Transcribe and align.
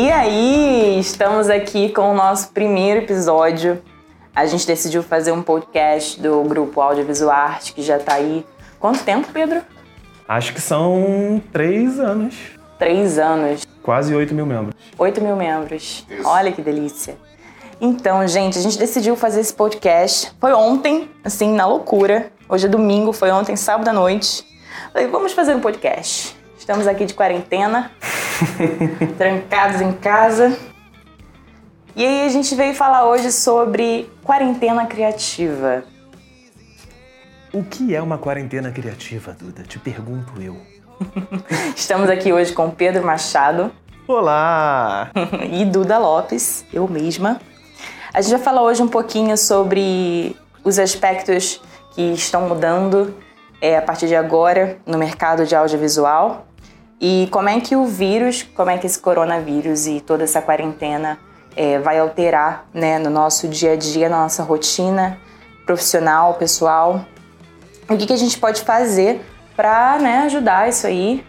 E 0.00 0.12
aí, 0.12 1.00
estamos 1.00 1.50
aqui 1.50 1.88
com 1.88 2.12
o 2.12 2.14
nosso 2.14 2.52
primeiro 2.52 3.00
episódio. 3.00 3.82
A 4.32 4.46
gente 4.46 4.64
decidiu 4.64 5.02
fazer 5.02 5.32
um 5.32 5.42
podcast 5.42 6.20
do 6.20 6.40
grupo 6.44 6.80
Audiovisual 6.80 7.34
Arte, 7.34 7.74
que 7.74 7.82
já 7.82 7.98
tá 7.98 8.14
aí. 8.14 8.46
Quanto 8.78 9.02
tempo, 9.02 9.26
Pedro? 9.32 9.60
Acho 10.28 10.54
que 10.54 10.60
são 10.60 11.42
três 11.52 11.98
anos. 11.98 12.36
Três 12.78 13.18
anos. 13.18 13.66
Quase 13.82 14.14
8 14.14 14.32
mil 14.32 14.46
membros. 14.46 14.76
8 14.96 15.20
mil 15.20 15.34
membros. 15.34 16.06
Olha 16.24 16.52
que 16.52 16.62
delícia. 16.62 17.16
Então, 17.80 18.24
gente, 18.28 18.56
a 18.56 18.62
gente 18.62 18.78
decidiu 18.78 19.16
fazer 19.16 19.40
esse 19.40 19.52
podcast. 19.52 20.32
Foi 20.40 20.52
ontem, 20.52 21.10
assim, 21.24 21.52
na 21.56 21.66
loucura. 21.66 22.30
Hoje 22.48 22.66
é 22.66 22.68
domingo, 22.68 23.12
foi 23.12 23.32
ontem, 23.32 23.56
sábado 23.56 23.88
à 23.88 23.92
noite. 23.92 24.46
Falei, 24.92 25.08
vamos 25.08 25.32
fazer 25.32 25.56
um 25.56 25.60
podcast. 25.60 26.37
Estamos 26.68 26.86
aqui 26.86 27.06
de 27.06 27.14
quarentena, 27.14 27.90
trancados 29.16 29.80
em 29.80 29.90
casa. 29.90 30.54
E 31.96 32.04
aí 32.04 32.26
a 32.26 32.28
gente 32.28 32.54
veio 32.54 32.74
falar 32.74 33.08
hoje 33.08 33.32
sobre 33.32 34.12
quarentena 34.22 34.84
criativa. 34.84 35.82
O 37.54 37.64
que 37.64 37.94
é 37.94 38.02
uma 38.02 38.18
quarentena 38.18 38.70
criativa, 38.70 39.32
Duda? 39.32 39.62
Te 39.62 39.78
pergunto 39.78 40.42
eu. 40.42 40.58
Estamos 41.74 42.10
aqui 42.10 42.34
hoje 42.34 42.52
com 42.52 42.70
Pedro 42.70 43.02
Machado. 43.02 43.72
Olá! 44.06 45.10
e 45.50 45.64
Duda 45.64 45.96
Lopes, 45.96 46.66
eu 46.70 46.86
mesma. 46.86 47.40
A 48.12 48.20
gente 48.20 48.32
vai 48.32 48.42
falar 48.42 48.60
hoje 48.60 48.82
um 48.82 48.88
pouquinho 48.88 49.38
sobre 49.38 50.36
os 50.62 50.78
aspectos 50.78 51.62
que 51.94 52.12
estão 52.12 52.46
mudando 52.46 53.14
é, 53.58 53.78
a 53.78 53.80
partir 53.80 54.06
de 54.06 54.14
agora 54.14 54.76
no 54.84 54.98
mercado 54.98 55.46
de 55.46 55.56
audiovisual 55.56 56.44
e 57.00 57.28
como 57.30 57.48
é 57.48 57.60
que 57.60 57.76
o 57.76 57.86
vírus, 57.86 58.42
como 58.42 58.70
é 58.70 58.78
que 58.78 58.86
esse 58.86 58.98
coronavírus 58.98 59.86
e 59.86 60.00
toda 60.00 60.24
essa 60.24 60.42
quarentena 60.42 61.18
é, 61.56 61.78
vai 61.78 61.98
alterar 61.98 62.68
né, 62.74 62.98
no 62.98 63.10
nosso 63.10 63.46
dia 63.48 63.72
a 63.72 63.76
dia, 63.76 64.08
na 64.08 64.22
nossa 64.22 64.42
rotina 64.42 65.18
profissional, 65.64 66.34
pessoal. 66.34 67.04
O 67.88 67.96
que, 67.96 68.06
que 68.06 68.12
a 68.12 68.16
gente 68.16 68.38
pode 68.38 68.62
fazer 68.62 69.20
para 69.54 69.98
né, 69.98 70.18
ajudar 70.18 70.68
isso 70.68 70.86
aí, 70.86 71.24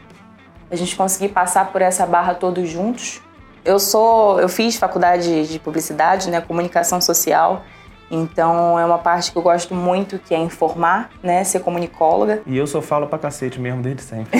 a 0.72 0.76
gente 0.76 0.96
conseguir 0.96 1.30
passar 1.30 1.72
por 1.72 1.82
essa 1.82 2.06
barra 2.06 2.34
todos 2.34 2.70
juntos. 2.70 3.22
Eu 3.66 3.80
sou, 3.80 4.40
eu 4.40 4.48
fiz 4.48 4.78
faculdade 4.78 5.48
de 5.48 5.60
publicidade, 5.60 6.30
né, 6.30 6.40
comunicação 6.40 7.02
social. 7.02 7.64
Então 8.12 8.80
é 8.80 8.86
uma 8.86 8.98
parte 8.98 9.32
que 9.32 9.38
eu 9.38 9.42
gosto 9.42 9.76
muito, 9.76 10.18
que 10.18 10.34
é 10.34 10.40
informar, 10.40 11.12
né? 11.22 11.44
Ser 11.44 11.60
comunicóloga. 11.60 12.42
E 12.46 12.58
eu 12.58 12.66
só 12.66 12.82
falo 12.82 13.08
pra 13.08 13.20
cacete 13.20 13.60
mesmo 13.60 13.82
desde 13.84 14.02
sempre. 14.02 14.40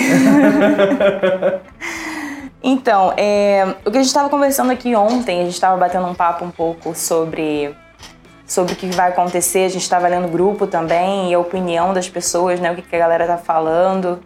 então, 2.62 3.12
é, 3.16 3.74
o 3.84 3.90
que 3.90 3.98
a 3.98 4.00
gente 4.00 4.08
estava 4.08 4.28
conversando 4.28 4.72
aqui 4.72 4.94
ontem, 4.96 5.40
a 5.40 5.44
gente 5.44 5.54
estava 5.54 5.76
batendo 5.76 6.06
um 6.06 6.14
papo 6.14 6.44
um 6.44 6.50
pouco 6.50 6.94
sobre 6.94 7.74
sobre 8.44 8.72
o 8.72 8.76
que 8.76 8.86
vai 8.88 9.10
acontecer. 9.10 9.66
A 9.66 9.68
gente 9.68 9.82
estava 9.82 10.08
lendo 10.08 10.26
grupo 10.26 10.66
também 10.66 11.30
e 11.30 11.34
a 11.34 11.38
opinião 11.38 11.94
das 11.94 12.08
pessoas, 12.08 12.58
né? 12.58 12.72
O 12.72 12.74
que, 12.74 12.82
que 12.82 12.96
a 12.96 12.98
galera 12.98 13.24
tá 13.24 13.36
falando. 13.36 14.18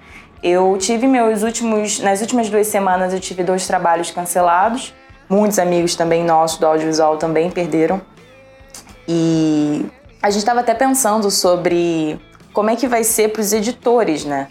Eu 0.43 0.77
tive 0.79 1.07
meus 1.07 1.43
últimos, 1.43 2.01
nas 2.01 2.23
últimas 2.23 2.49
duas 2.49 2.67
semanas 2.67 3.13
eu 3.13 3.21
tive 3.21 3.43
dois 3.43 3.67
trabalhos 3.67 4.11
cancelados. 4.11 4.95
Muitos 5.29 5.59
amigos 5.59 5.95
também 5.95 6.25
nossos 6.25 6.59
do 6.59 6.67
audiovisual 6.67 7.19
também 7.19 7.51
perderam 7.51 8.01
e 9.09 9.87
a 10.23 10.31
gente 10.31 10.41
estava 10.41 10.61
até 10.61 10.75
pensando 10.75 11.31
sobre 11.31 12.19
como 12.53 12.71
é 12.71 12.77
que 12.77 12.89
vai 12.89 13.05
ser 13.05 13.29
para 13.29 13.41
os 13.41 13.53
editores, 13.53 14.25
né? 14.25 14.49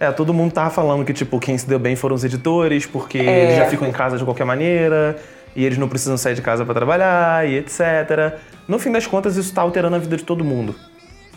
É, 0.00 0.10
todo 0.12 0.32
mundo 0.32 0.52
tava 0.52 0.70
falando 0.70 1.04
que, 1.04 1.12
tipo, 1.12 1.38
quem 1.40 1.58
se 1.58 1.66
deu 1.66 1.78
bem 1.78 1.96
foram 1.96 2.14
os 2.14 2.22
editores, 2.24 2.86
porque 2.86 3.18
é... 3.18 3.44
eles 3.44 3.56
já 3.56 3.66
ficam 3.66 3.88
em 3.88 3.92
casa 3.92 4.16
de 4.16 4.24
qualquer 4.24 4.44
maneira, 4.44 5.18
e 5.56 5.64
eles 5.64 5.76
não 5.76 5.88
precisam 5.88 6.16
sair 6.16 6.34
de 6.34 6.42
casa 6.42 6.64
para 6.64 6.74
trabalhar, 6.74 7.48
e 7.48 7.56
etc. 7.56 8.38
No 8.68 8.78
fim 8.78 8.92
das 8.92 9.06
contas, 9.06 9.36
isso 9.36 9.48
está 9.48 9.62
alterando 9.62 9.96
a 9.96 9.98
vida 9.98 10.16
de 10.16 10.24
todo 10.24 10.44
mundo. 10.44 10.74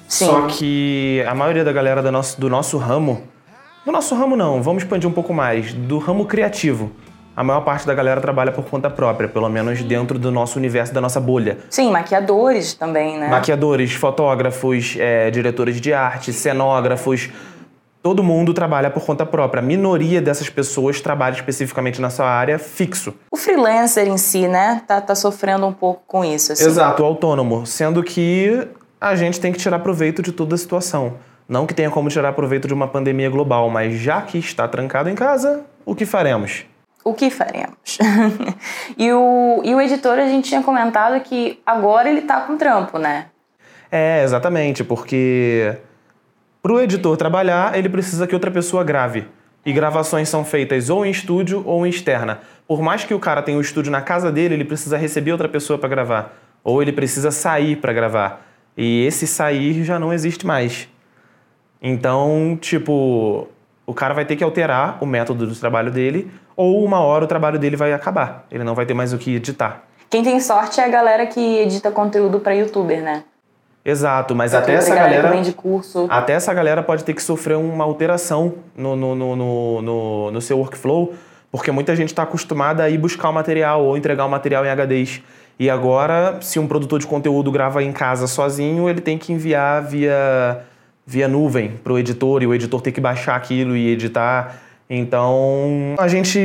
Sim. 0.08 0.26
Só 0.26 0.42
que 0.48 1.24
a 1.28 1.34
maioria 1.34 1.64
da 1.64 1.72
galera 1.72 2.04
do 2.04 2.12
nosso, 2.12 2.40
do 2.40 2.50
nosso 2.50 2.78
ramo, 2.78 3.24
do 3.86 3.92
nosso 3.92 4.14
ramo 4.14 4.36
não, 4.36 4.62
vamos 4.62 4.84
expandir 4.84 5.10
um 5.10 5.14
pouco 5.14 5.34
mais, 5.34 5.74
do 5.74 5.98
ramo 5.98 6.26
criativo, 6.26 6.92
a 7.36 7.44
maior 7.44 7.62
parte 7.62 7.88
da 7.88 7.94
galera 7.94 8.20
trabalha 8.20 8.52
por 8.52 8.66
conta 8.66 8.90
própria, 8.90 9.30
pelo 9.30 9.48
menos 9.50 9.82
dentro 9.84 10.20
do 10.20 10.32
nosso 10.32 10.60
universo, 10.60 10.94
da 10.94 11.00
nossa 11.00 11.20
bolha. 11.20 11.58
Sim, 11.70 11.92
maquiadores 11.92 12.74
também, 12.74 13.18
né? 13.18 13.30
Maquiadores, 13.30 13.94
fotógrafos, 13.94 14.96
é, 15.00 15.32
diretores 15.32 15.80
de 15.80 15.94
arte, 15.94 16.34
cenógrafos. 16.34 17.30
Todo 18.04 18.24
mundo 18.24 18.54
trabalha 18.54 18.90
por 18.90 19.06
conta 19.06 19.26
própria. 19.26 19.62
A 19.62 19.66
minoria 19.66 20.22
dessas 20.22 20.50
pessoas 20.50 21.00
trabalha 21.00 21.36
especificamente 21.36 22.02
na 22.02 22.10
sua 22.10 22.26
área 22.26 22.58
fixo. 22.58 23.14
O 23.32 23.38
freelancer 23.38 24.08
em 24.08 24.18
si, 24.18 24.48
né, 24.48 24.82
tá, 24.88 25.00
tá 25.00 25.14
sofrendo 25.14 25.68
um 25.68 25.74
pouco 25.74 26.02
com 26.08 26.26
isso. 26.26 26.52
Assim. 26.52 26.66
Exato, 26.66 27.04
o 27.04 27.06
autônomo. 27.06 27.66
Sendo 27.66 28.04
que 28.04 28.68
a 29.00 29.16
gente 29.16 29.40
tem 29.40 29.54
que 29.54 29.60
tirar 29.60 29.80
proveito 29.80 30.22
de 30.22 30.32
toda 30.32 30.56
a 30.56 30.58
situação. 30.58 31.14
Não 31.48 31.68
que 31.68 31.74
tenha 31.74 31.92
como 31.92 32.10
tirar 32.10 32.34
proveito 32.34 32.68
de 32.68 32.74
uma 32.74 32.88
pandemia 32.88 33.30
global, 33.30 33.70
mas 33.70 34.00
já 34.00 34.22
que 34.22 34.38
está 34.38 34.68
trancado 34.68 35.10
em 35.10 35.16
casa, 35.16 35.62
o 35.86 35.94
que 35.94 36.06
faremos? 36.06 36.66
O 37.04 37.14
que 37.14 37.30
faremos? 37.30 37.98
e, 38.98 39.12
o, 39.12 39.62
e 39.64 39.74
o 39.74 39.82
editor, 39.82 40.20
a 40.20 40.28
gente 40.28 40.50
tinha 40.50 40.62
comentado 40.62 41.20
que 41.22 41.60
agora 41.66 42.10
ele 42.10 42.22
tá 42.22 42.42
com 42.42 42.58
trampo, 42.58 42.98
né? 42.98 43.28
É, 43.92 44.24
exatamente, 44.24 44.84
porque 44.84 45.76
para 46.62 46.74
o 46.74 46.80
editor 46.80 47.18
trabalhar, 47.18 47.78
ele 47.78 47.90
precisa 47.90 48.28
que 48.28 48.36
outra 48.36 48.52
pessoa 48.52 48.84
grave. 48.84 49.28
E 49.66 49.74
gravações 49.74 50.30
são 50.30 50.44
feitas 50.46 50.90
ou 50.90 51.06
em 51.06 51.12
estúdio 51.12 51.64
ou 51.66 51.86
em 51.86 51.90
externa. 51.90 52.40
Por 52.68 52.82
mais 52.82 53.04
que 53.04 53.14
o 53.14 53.20
cara 53.20 53.42
tenha 53.42 53.58
o 53.58 53.60
um 53.60 53.62
estúdio 53.62 53.92
na 53.92 54.02
casa 54.02 54.32
dele, 54.32 54.56
ele 54.56 54.66
precisa 54.66 54.98
receber 54.98 55.32
outra 55.32 55.50
pessoa 55.50 55.78
para 55.78 55.90
gravar. 55.90 56.34
Ou 56.64 56.82
ele 56.82 56.92
precisa 56.92 57.32
sair 57.32 57.76
para 57.76 57.94
gravar. 57.94 58.46
E 58.78 59.06
esse 59.06 59.28
sair 59.28 59.84
já 59.84 60.00
não 60.00 60.14
existe 60.14 60.46
mais. 60.46 60.88
Então, 61.82 62.58
tipo, 62.60 63.48
o 63.92 63.94
cara 63.94 64.14
vai 64.14 64.26
ter 64.26 64.36
que 64.36 64.44
alterar 64.44 64.98
o 65.02 65.06
método 65.06 65.46
do 65.46 65.56
trabalho 65.56 65.92
dele 65.92 66.32
ou 66.56 66.84
uma 66.84 67.02
hora 67.02 67.26
o 67.26 67.28
trabalho 67.28 67.60
dele 67.60 67.76
vai 67.76 67.94
acabar. 67.94 68.46
Ele 68.50 68.64
não 68.64 68.74
vai 68.74 68.86
ter 68.86 68.94
mais 68.94 69.12
o 69.14 69.18
que 69.18 69.36
editar. 69.36 69.84
Quem 70.10 70.24
tem 70.24 70.40
sorte 70.40 70.80
é 70.80 70.86
a 70.86 70.88
galera 70.88 71.26
que 71.26 71.60
edita 71.60 71.92
conteúdo 71.92 72.40
para 72.40 72.54
youtuber, 72.54 73.02
né? 73.02 73.24
Exato, 73.84 74.36
mas 74.36 74.54
até 74.54 74.74
essa 74.74 74.94
galera, 74.94 75.32
até 76.10 76.34
essa 76.34 76.54
galera 76.54 76.84
pode 76.84 77.04
ter 77.04 77.14
que 77.14 77.24
sofrer 77.24 77.58
uma 77.58 77.84
alteração 77.84 78.54
no, 78.78 78.96
no, 78.96 79.16
no, 79.16 79.36
no, 79.36 79.82
no, 79.82 80.32
no 80.32 80.42
seu 80.42 80.60
workflow, 80.60 81.14
porque 81.52 81.72
muita 81.72 81.96
gente 81.96 82.10
está 82.10 82.24
acostumada 82.24 82.84
a 82.84 82.90
ir 82.90 83.00
buscar 83.00 83.30
o 83.30 83.34
material 83.34 83.84
ou 83.84 83.98
entregar 83.98 84.26
o 84.26 84.30
material 84.30 84.64
em 84.66 84.70
HDs. 84.70 85.22
E 85.60 85.70
agora, 85.70 86.38
se 86.42 86.60
um 86.60 86.68
produtor 86.68 87.00
de 87.00 87.08
conteúdo 87.08 87.52
grava 87.52 87.84
em 87.84 87.92
casa 87.92 88.28
sozinho, 88.28 88.88
ele 88.88 89.02
tem 89.02 89.18
que 89.18 89.34
enviar 89.34 89.84
via, 89.84 90.62
via 91.12 91.28
nuvem 91.28 91.74
para 91.84 91.92
o 91.92 92.00
editor 92.00 92.42
e 92.42 92.48
o 92.48 92.54
editor 92.54 92.80
tem 92.80 92.94
que 92.94 93.02
baixar 93.02 93.36
aquilo 93.36 93.76
e 93.76 93.90
editar. 93.90 94.62
Então, 94.90 95.96
a 95.98 96.08
gente 96.08 96.40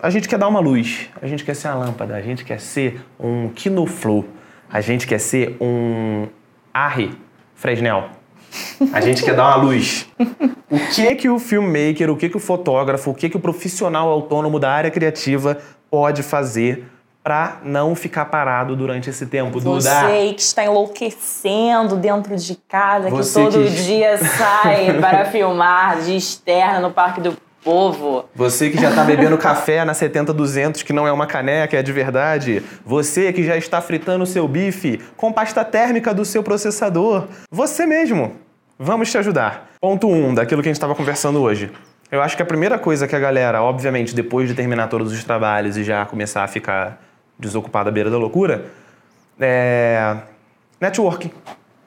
a 0.00 0.10
gente 0.10 0.28
quer 0.28 0.38
dar 0.38 0.46
uma 0.46 0.60
luz, 0.60 1.08
a 1.20 1.26
gente 1.26 1.42
quer 1.42 1.54
ser 1.54 1.68
uma 1.68 1.86
lâmpada, 1.86 2.14
a 2.14 2.20
gente 2.20 2.44
quer 2.44 2.60
ser 2.60 3.00
um 3.18 3.48
Kinoflow, 3.48 4.26
a 4.70 4.80
gente 4.82 5.06
quer 5.06 5.18
ser 5.18 5.56
um 5.58 6.26
Arri 6.72 7.10
Fresnel. 7.54 8.10
A 8.92 9.00
gente 9.00 9.22
quer 9.22 9.34
dar 9.34 9.56
uma 9.56 9.56
luz. 9.56 10.06
O 10.70 10.78
que 10.94 11.14
que 11.14 11.28
o 11.28 11.38
filmmaker, 11.38 12.10
o 12.10 12.16
que 12.16 12.28
que 12.28 12.36
o 12.36 12.40
fotógrafo, 12.40 13.10
o 13.10 13.14
que 13.14 13.28
que 13.28 13.36
o 13.36 13.40
profissional 13.40 14.08
autônomo 14.08 14.58
da 14.58 14.70
área 14.70 14.90
criativa 14.90 15.58
pode 15.90 16.22
fazer 16.22 16.84
para 17.26 17.56
não 17.64 17.96
ficar 17.96 18.26
parado 18.26 18.76
durante 18.76 19.10
esse 19.10 19.26
tempo, 19.26 19.58
Você 19.58 19.88
Duda. 19.88 20.32
que 20.32 20.40
está 20.40 20.64
enlouquecendo 20.64 21.96
dentro 21.96 22.36
de 22.36 22.54
casa, 22.68 23.10
Você 23.10 23.44
que 23.44 23.50
todo 23.50 23.64
que... 23.64 23.70
dia 23.82 24.16
sai 24.38 25.00
para 25.00 25.24
filmar 25.24 26.02
de 26.02 26.16
externa 26.16 26.78
no 26.78 26.92
Parque 26.92 27.20
do 27.20 27.36
Povo. 27.64 28.26
Você 28.32 28.70
que 28.70 28.80
já 28.80 28.90
está 28.90 29.02
bebendo 29.02 29.36
café 29.36 29.84
na 29.84 29.92
70-200, 29.92 30.84
que 30.84 30.92
não 30.92 31.04
é 31.04 31.10
uma 31.10 31.26
caneca, 31.26 31.76
é 31.76 31.82
de 31.82 31.90
verdade. 31.90 32.62
Você 32.84 33.32
que 33.32 33.42
já 33.42 33.56
está 33.56 33.80
fritando 33.80 34.22
o 34.22 34.26
seu 34.26 34.46
bife 34.46 35.00
com 35.16 35.32
pasta 35.32 35.64
térmica 35.64 36.14
do 36.14 36.24
seu 36.24 36.44
processador. 36.44 37.26
Você 37.50 37.86
mesmo. 37.86 38.36
Vamos 38.78 39.10
te 39.10 39.18
ajudar. 39.18 39.70
Ponto 39.80 40.06
1 40.06 40.28
um, 40.28 40.32
daquilo 40.32 40.62
que 40.62 40.68
a 40.68 40.70
gente 40.70 40.76
estava 40.76 40.94
conversando 40.94 41.42
hoje. 41.42 41.72
Eu 42.08 42.22
acho 42.22 42.36
que 42.36 42.42
a 42.42 42.46
primeira 42.46 42.78
coisa 42.78 43.08
que 43.08 43.16
a 43.16 43.18
galera, 43.18 43.60
obviamente, 43.64 44.14
depois 44.14 44.48
de 44.48 44.54
terminar 44.54 44.86
todos 44.86 45.12
os 45.12 45.24
trabalhos 45.24 45.76
e 45.76 45.82
já 45.82 46.06
começar 46.06 46.44
a 46.44 46.46
ficar 46.46 47.04
desocupado 47.38 47.88
à 47.88 47.92
beira 47.92 48.10
da 48.10 48.18
loucura, 48.18 48.66
é 49.38 50.16
networking. 50.80 51.30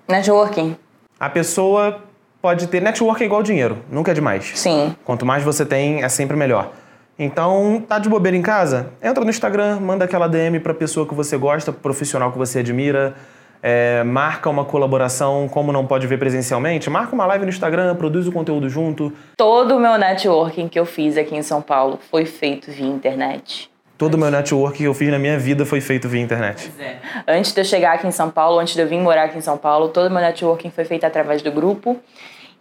Networking. 0.08 0.76
A 1.20 1.30
pessoa 1.30 2.02
pode 2.42 2.68
ter 2.68 2.82
networking 2.82 3.24
é 3.24 3.26
igual 3.26 3.44
dinheiro, 3.44 3.78
nunca 3.92 4.12
é 4.12 4.14
demais. 4.14 4.52
Sim. 4.56 4.96
Quanto 5.04 5.26
mais 5.26 5.44
você 5.44 5.66
tem, 5.66 6.04
é 6.04 6.10
sempre 6.10 6.36
melhor. 6.38 6.72
Então, 7.18 7.84
tá 7.86 8.00
de 8.00 8.08
bobeira 8.08 8.38
em 8.38 8.42
casa? 8.42 8.94
Entra 9.04 9.24
no 9.24 9.30
Instagram, 9.30 9.80
manda 9.82 10.06
aquela 10.06 10.28
DM 10.28 10.60
pra 10.62 10.74
pessoa 10.74 11.06
que 11.06 11.14
você 11.14 11.36
gosta, 11.36 11.72
pro 11.72 11.82
profissional 11.82 12.32
que 12.32 12.38
você 12.38 12.60
admira, 12.60 13.14
é, 13.62 14.04
marca 14.06 14.50
uma 14.50 14.64
colaboração, 14.64 15.50
como 15.50 15.74
não 15.74 15.86
pode 15.86 16.08
ver 16.08 16.18
presencialmente, 16.18 16.90
marca 16.90 17.14
uma 17.14 17.26
live 17.26 17.44
no 17.44 17.50
Instagram, 17.50 17.94
produz 17.96 18.26
o 18.26 18.32
conteúdo 18.32 18.70
junto. 18.70 19.12
Todo 19.36 19.76
o 19.76 19.80
meu 19.82 19.98
networking 19.98 20.70
que 20.70 20.80
eu 20.80 20.86
fiz 20.86 21.18
aqui 21.18 21.36
em 21.36 21.42
São 21.42 21.62
Paulo 21.62 22.00
foi 22.10 22.26
feito 22.26 22.72
via 22.72 22.88
internet. 22.88 23.70
Todo 24.00 24.14
o 24.14 24.18
meu 24.18 24.32
network 24.32 24.78
que 24.78 24.86
eu 24.86 24.94
fiz 24.94 25.12
na 25.12 25.20
minha 25.20 25.38
vida 25.38 25.66
foi 25.66 25.82
feito 25.82 26.08
via 26.08 26.22
internet. 26.22 26.72
É. 26.80 26.96
Antes 27.28 27.52
de 27.52 27.60
eu 27.60 27.66
chegar 27.66 27.96
aqui 27.96 28.08
em 28.08 28.12
São 28.12 28.32
Paulo, 28.32 28.58
antes 28.58 28.74
de 28.74 28.80
eu 28.80 28.88
vir 28.88 28.98
morar 28.98 29.26
aqui 29.26 29.38
em 29.38 29.42
São 29.42 29.58
Paulo, 29.58 29.90
todo 29.90 30.08
o 30.08 30.10
meu 30.10 30.22
networking 30.22 30.70
foi 30.70 30.86
feito 30.86 31.04
através 31.04 31.42
do 31.42 31.52
grupo. 31.52 32.00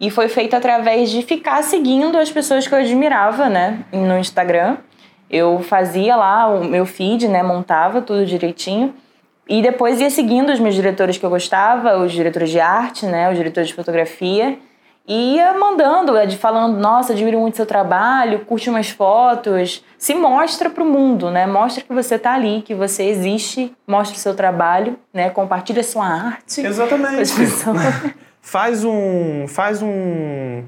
E 0.01 0.11
foi 0.11 0.27
feito 0.27 0.53
através 0.53 1.09
de 1.09 1.21
ficar 1.21 1.63
seguindo 1.63 2.17
as 2.17 2.29
pessoas 2.29 2.67
que 2.67 2.73
eu 2.73 2.79
admirava, 2.79 3.47
né, 3.47 3.79
no 3.93 4.19
Instagram. 4.19 4.79
Eu 5.31 5.61
fazia 5.63 6.13
lá 6.17 6.45
o 6.45 6.65
meu 6.65 6.85
feed, 6.85 7.29
né, 7.29 7.41
montava 7.41 8.01
tudo 8.01 8.25
direitinho. 8.25 8.93
E 9.47 9.61
depois 9.61 10.01
ia 10.01 10.09
seguindo 10.09 10.51
os 10.51 10.59
meus 10.59 10.75
diretores 10.75 11.17
que 11.17 11.25
eu 11.25 11.29
gostava, 11.29 11.97
os 11.99 12.11
diretores 12.11 12.49
de 12.49 12.59
arte, 12.59 13.05
né, 13.05 13.31
os 13.31 13.37
diretores 13.37 13.69
de 13.69 13.75
fotografia 13.75 14.57
e 15.09 15.37
ia 15.37 15.57
mandando, 15.57 16.13
de 16.27 16.37
falando, 16.37 16.77
nossa, 16.77 17.13
admiro 17.13 17.39
muito 17.39 17.57
seu 17.57 17.65
trabalho, 17.65 18.45
curte 18.45 18.69
umas 18.69 18.91
fotos, 18.91 19.83
se 19.97 20.13
mostra 20.13 20.69
para 20.69 20.83
o 20.83 20.85
mundo, 20.85 21.31
né? 21.31 21.47
Mostra 21.47 21.83
que 21.83 21.91
você 21.91 22.13
está 22.13 22.35
ali, 22.35 22.61
que 22.61 22.75
você 22.75 23.05
existe, 23.05 23.75
mostra 23.87 24.15
o 24.15 24.19
seu 24.19 24.35
trabalho, 24.35 24.99
né? 25.11 25.31
Compartilha 25.31 25.81
sua 25.81 26.05
arte. 26.05 26.61
Exatamente. 26.61 27.33
faz 28.39 28.85
um, 28.85 29.47
faz 29.47 29.81
um, 29.81 30.63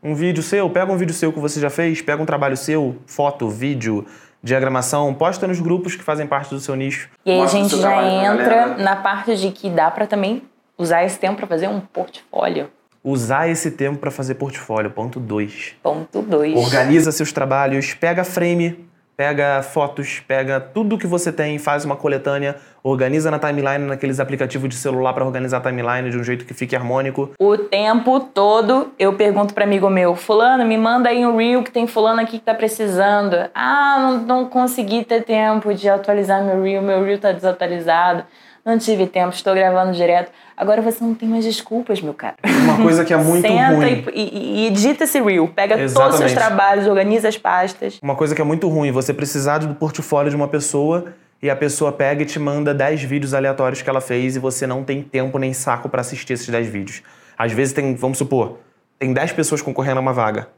um 0.00 0.14
vídeo 0.14 0.44
seu, 0.44 0.70
pega 0.70 0.92
um 0.92 0.96
vídeo 0.96 1.12
seu 1.12 1.32
que 1.32 1.40
você 1.40 1.58
já 1.58 1.68
fez, 1.68 2.00
pega 2.00 2.22
um 2.22 2.26
trabalho 2.26 2.56
seu, 2.56 2.94
foto, 3.04 3.48
vídeo, 3.48 4.06
diagramação, 4.44 5.12
posta 5.12 5.44
nos 5.44 5.58
grupos 5.58 5.96
que 5.96 6.04
fazem 6.04 6.28
parte 6.28 6.50
do 6.50 6.60
seu 6.60 6.76
nicho. 6.76 7.10
E 7.24 7.32
aí 7.32 7.40
a 7.40 7.46
gente 7.46 7.76
já 7.76 8.00
entra 8.04 8.76
na 8.76 8.94
parte 8.94 9.34
de 9.34 9.50
que 9.50 9.68
dá 9.68 9.90
para 9.90 10.06
também 10.06 10.44
usar 10.78 11.02
esse 11.02 11.18
tempo 11.18 11.38
para 11.38 11.48
fazer 11.48 11.66
um 11.66 11.80
portfólio 11.80 12.70
usar 13.06 13.48
esse 13.48 13.70
tempo 13.70 13.98
para 13.98 14.10
fazer 14.10 14.34
portfólio. 14.34 14.90
Ponto 14.90 15.20
2. 15.20 15.76
Ponto 15.80 16.22
2. 16.22 16.56
Organiza 16.56 17.12
seus 17.12 17.32
trabalhos, 17.32 17.94
pega 17.94 18.24
frame, 18.24 18.84
pega 19.16 19.62
fotos, 19.62 20.20
pega 20.26 20.58
tudo 20.58 20.98
que 20.98 21.06
você 21.06 21.32
tem, 21.32 21.56
faz 21.56 21.84
uma 21.84 21.94
coletânea, 21.94 22.56
organiza 22.82 23.30
na 23.30 23.38
timeline 23.38 23.86
naqueles 23.86 24.18
aplicativos 24.18 24.68
de 24.68 24.74
celular 24.74 25.14
para 25.14 25.24
organizar 25.24 25.58
a 25.58 25.60
timeline 25.60 26.10
de 26.10 26.18
um 26.18 26.24
jeito 26.24 26.44
que 26.44 26.52
fique 26.52 26.74
harmônico. 26.74 27.30
O 27.38 27.56
tempo 27.56 28.18
todo 28.18 28.92
eu 28.98 29.12
pergunto 29.12 29.54
para 29.54 29.64
amigo 29.64 29.88
meu, 29.88 30.16
fulano, 30.16 30.66
me 30.66 30.76
manda 30.76 31.08
aí 31.08 31.24
um 31.24 31.36
reel 31.36 31.62
que 31.62 31.70
tem 31.70 31.86
fulano 31.86 32.20
aqui 32.20 32.40
que 32.40 32.44
tá 32.44 32.54
precisando. 32.54 33.36
Ah, 33.54 33.98
não, 34.00 34.18
não 34.18 34.44
consegui 34.46 35.04
ter 35.04 35.22
tempo 35.22 35.72
de 35.72 35.88
atualizar 35.88 36.44
meu 36.44 36.60
reel, 36.60 36.82
meu 36.82 37.04
reel 37.04 37.20
tá 37.20 37.30
desatualizado. 37.30 38.24
Não 38.66 38.76
tive 38.78 39.06
tempo, 39.06 39.32
estou 39.32 39.54
gravando 39.54 39.92
direto. 39.92 40.32
Agora 40.56 40.82
você 40.82 41.04
não 41.04 41.14
tem 41.14 41.28
mais 41.28 41.44
desculpas, 41.44 42.00
meu 42.00 42.12
cara. 42.12 42.34
Uma 42.44 42.82
coisa 42.82 43.04
que 43.04 43.14
é 43.14 43.16
muito 43.22 43.46
Senta 43.46 43.68
ruim. 43.68 44.04
E, 44.12 44.20
e, 44.20 44.64
e 44.64 44.66
edita 44.66 45.04
esse 45.04 45.22
reel. 45.22 45.46
Pega 45.46 45.80
Exatamente. 45.80 45.94
todos 45.94 46.14
os 46.14 46.18
seus 46.18 46.32
trabalhos, 46.32 46.88
organiza 46.88 47.28
as 47.28 47.38
pastas. 47.38 48.00
Uma 48.02 48.16
coisa 48.16 48.34
que 48.34 48.40
é 48.40 48.44
muito 48.44 48.68
ruim, 48.68 48.90
você 48.90 49.14
precisar 49.14 49.58
do 49.58 49.72
portfólio 49.76 50.30
de 50.30 50.36
uma 50.36 50.48
pessoa 50.48 51.14
e 51.40 51.48
a 51.48 51.54
pessoa 51.54 51.92
pega 51.92 52.24
e 52.24 52.26
te 52.26 52.40
manda 52.40 52.74
10 52.74 53.04
vídeos 53.04 53.34
aleatórios 53.34 53.82
que 53.82 53.88
ela 53.88 54.00
fez 54.00 54.34
e 54.34 54.40
você 54.40 54.66
não 54.66 54.82
tem 54.82 55.00
tempo 55.00 55.38
nem 55.38 55.52
saco 55.52 55.88
para 55.88 56.00
assistir 56.00 56.32
esses 56.32 56.48
10 56.48 56.66
vídeos. 56.66 57.02
Às 57.38 57.52
vezes 57.52 57.72
tem, 57.72 57.94
vamos 57.94 58.18
supor, 58.18 58.58
tem 58.98 59.12
10 59.12 59.30
pessoas 59.30 59.62
concorrendo 59.62 59.98
a 59.98 60.00
uma 60.00 60.12
vaga. 60.12 60.48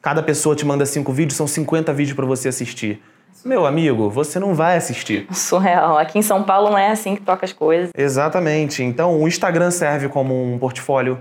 Cada 0.00 0.22
pessoa 0.22 0.54
te 0.54 0.64
manda 0.64 0.86
5 0.86 1.12
vídeos, 1.12 1.36
são 1.36 1.48
50 1.48 1.92
vídeos 1.92 2.14
para 2.14 2.26
você 2.26 2.48
assistir. 2.48 3.02
Meu 3.44 3.66
amigo, 3.66 4.10
você 4.10 4.38
não 4.38 4.54
vai 4.54 4.76
assistir. 4.76 5.26
Surreal. 5.32 5.98
Aqui 5.98 6.18
em 6.18 6.22
São 6.22 6.42
Paulo 6.42 6.70
não 6.70 6.78
é 6.78 6.90
assim 6.90 7.14
que 7.14 7.22
toca 7.22 7.44
as 7.44 7.52
coisas. 7.52 7.90
Exatamente. 7.96 8.82
Então, 8.82 9.20
o 9.20 9.28
Instagram 9.28 9.70
serve 9.70 10.08
como 10.08 10.34
um 10.34 10.58
portfólio. 10.58 11.18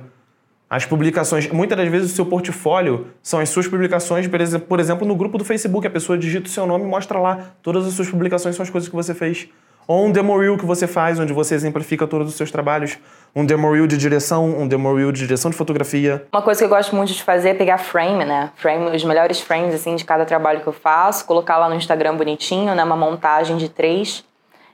As 0.69 0.83
publicações, 0.83 1.47
muitas 1.51 1.77
das 1.77 1.87
vezes 1.87 2.11
o 2.11 2.15
seu 2.15 2.25
portfólio 2.25 3.07
são 3.21 3.39
as 3.39 3.49
suas 3.49 3.67
publicações, 3.67 4.27
por 4.67 4.79
exemplo, 4.79 5.07
no 5.07 5.15
grupo 5.15 5.37
do 5.37 5.45
Facebook, 5.45 5.85
a 5.85 5.91
pessoa 5.91 6.17
digita 6.17 6.47
o 6.47 6.49
seu 6.49 6.65
nome 6.65 6.83
e 6.83 6.87
mostra 6.87 7.19
lá 7.19 7.51
todas 7.61 7.85
as 7.85 7.93
suas 7.93 8.09
publicações 8.09 8.55
são 8.55 8.63
as 8.63 8.69
coisas 8.69 8.89
que 8.89 8.95
você 8.95 9.13
fez. 9.13 9.47
Ou 9.87 10.05
um 10.05 10.11
demo 10.11 10.37
reel 10.37 10.57
que 10.57 10.65
você 10.65 10.87
faz, 10.87 11.19
onde 11.19 11.31
você 11.31 11.53
exemplifica 11.53 12.07
todos 12.07 12.29
os 12.29 12.35
seus 12.35 12.51
trabalhos. 12.51 12.97
Um 13.35 13.45
demo 13.45 13.71
reel 13.71 13.85
de 13.85 13.97
direção, 13.97 14.45
um 14.45 14.67
demo 14.67 14.93
reel 14.95 15.11
de 15.11 15.19
direção 15.19 15.51
de 15.51 15.57
fotografia. 15.57 16.25
Uma 16.33 16.41
coisa 16.41 16.59
que 16.59 16.65
eu 16.65 16.69
gosto 16.69 16.95
muito 16.95 17.13
de 17.13 17.21
fazer 17.21 17.49
é 17.49 17.53
pegar 17.53 17.77
frame, 17.77 18.25
né? 18.25 18.51
Frame, 18.55 18.95
os 18.95 19.03
melhores 19.03 19.39
frames, 19.39 19.75
assim, 19.75 19.95
de 19.95 20.05
cada 20.05 20.25
trabalho 20.25 20.61
que 20.61 20.67
eu 20.67 20.73
faço. 20.73 21.25
Colocar 21.25 21.57
lá 21.57 21.69
no 21.69 21.75
Instagram 21.75 22.15
bonitinho, 22.15 22.73
né? 22.73 22.83
Uma 22.83 22.95
montagem 22.95 23.57
de 23.57 23.69
três. 23.69 24.23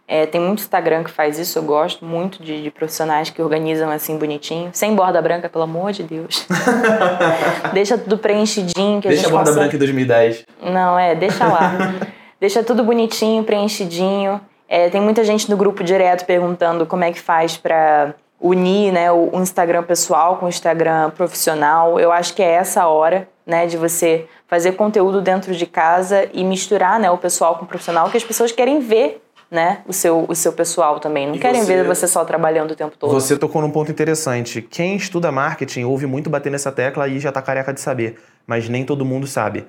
É, 0.07 0.25
tem 0.25 0.41
muito 0.41 0.59
Instagram 0.59 1.05
que 1.05 1.09
faz 1.09 1.39
isso, 1.39 1.57
eu 1.57 1.63
gosto 1.63 2.03
muito 2.03 2.43
de, 2.43 2.63
de, 2.63 2.69
profissionais 2.69 3.29
que 3.29 3.41
organizam 3.41 3.89
assim 3.89 4.17
bonitinho. 4.17 4.69
Sem 4.73 4.93
borda 4.93 5.21
branca, 5.21 5.47
pelo 5.47 5.63
amor 5.63 5.93
de 5.93 6.03
Deus. 6.03 6.45
deixa 7.71 7.97
tudo 7.97 8.17
preenchidinho. 8.17 9.01
Que 9.01 9.07
deixa 9.07 9.27
a, 9.27 9.29
a 9.29 9.31
borda 9.31 9.53
branca 9.53 9.73
em 9.73 9.79
2010. 9.79 10.45
Não, 10.61 10.99
é, 10.99 11.15
deixa 11.15 11.47
lá. 11.47 11.95
deixa 12.41 12.61
tudo 12.61 12.83
bonitinho, 12.83 13.41
preenchidinho. 13.43 14.41
É, 14.71 14.89
tem 14.89 15.01
muita 15.01 15.21
gente 15.25 15.51
no 15.51 15.57
grupo 15.57 15.83
direto 15.83 16.25
perguntando 16.25 16.85
como 16.85 17.03
é 17.03 17.11
que 17.11 17.19
faz 17.19 17.57
para 17.57 18.15
unir 18.39 18.93
né, 18.93 19.11
o 19.11 19.29
Instagram 19.33 19.83
pessoal 19.83 20.37
com 20.37 20.45
o 20.45 20.49
Instagram 20.49 21.09
profissional. 21.09 21.99
Eu 21.99 22.09
acho 22.09 22.33
que 22.33 22.41
é 22.41 22.51
essa 22.51 22.87
hora 22.87 23.27
né, 23.45 23.67
de 23.67 23.75
você 23.75 24.27
fazer 24.47 24.71
conteúdo 24.77 25.21
dentro 25.21 25.53
de 25.53 25.65
casa 25.65 26.29
e 26.31 26.41
misturar 26.45 27.01
né, 27.01 27.11
o 27.11 27.17
pessoal 27.17 27.57
com 27.57 27.65
o 27.65 27.67
profissional, 27.67 28.09
que 28.09 28.15
as 28.15 28.23
pessoas 28.23 28.53
querem 28.53 28.79
ver 28.79 29.21
né, 29.51 29.79
o, 29.85 29.91
seu, 29.91 30.25
o 30.25 30.33
seu 30.33 30.53
pessoal 30.53 31.01
também. 31.01 31.27
Não 31.27 31.35
e 31.35 31.39
querem 31.39 31.65
você, 31.65 31.75
ver 31.75 31.85
você 31.85 32.07
só 32.07 32.23
trabalhando 32.23 32.71
o 32.71 32.75
tempo 32.75 32.95
todo. 32.97 33.11
Você 33.11 33.35
tocou 33.35 33.61
num 33.61 33.71
ponto 33.71 33.91
interessante. 33.91 34.61
Quem 34.61 34.95
estuda 34.95 35.33
marketing 35.33 35.83
ouve 35.83 36.05
muito 36.05 36.29
bater 36.29 36.49
nessa 36.49 36.71
tecla 36.71 37.09
e 37.09 37.19
já 37.19 37.27
está 37.27 37.41
careca 37.41 37.73
de 37.73 37.81
saber, 37.81 38.21
mas 38.47 38.69
nem 38.69 38.85
todo 38.85 39.03
mundo 39.03 39.27
sabe. 39.27 39.65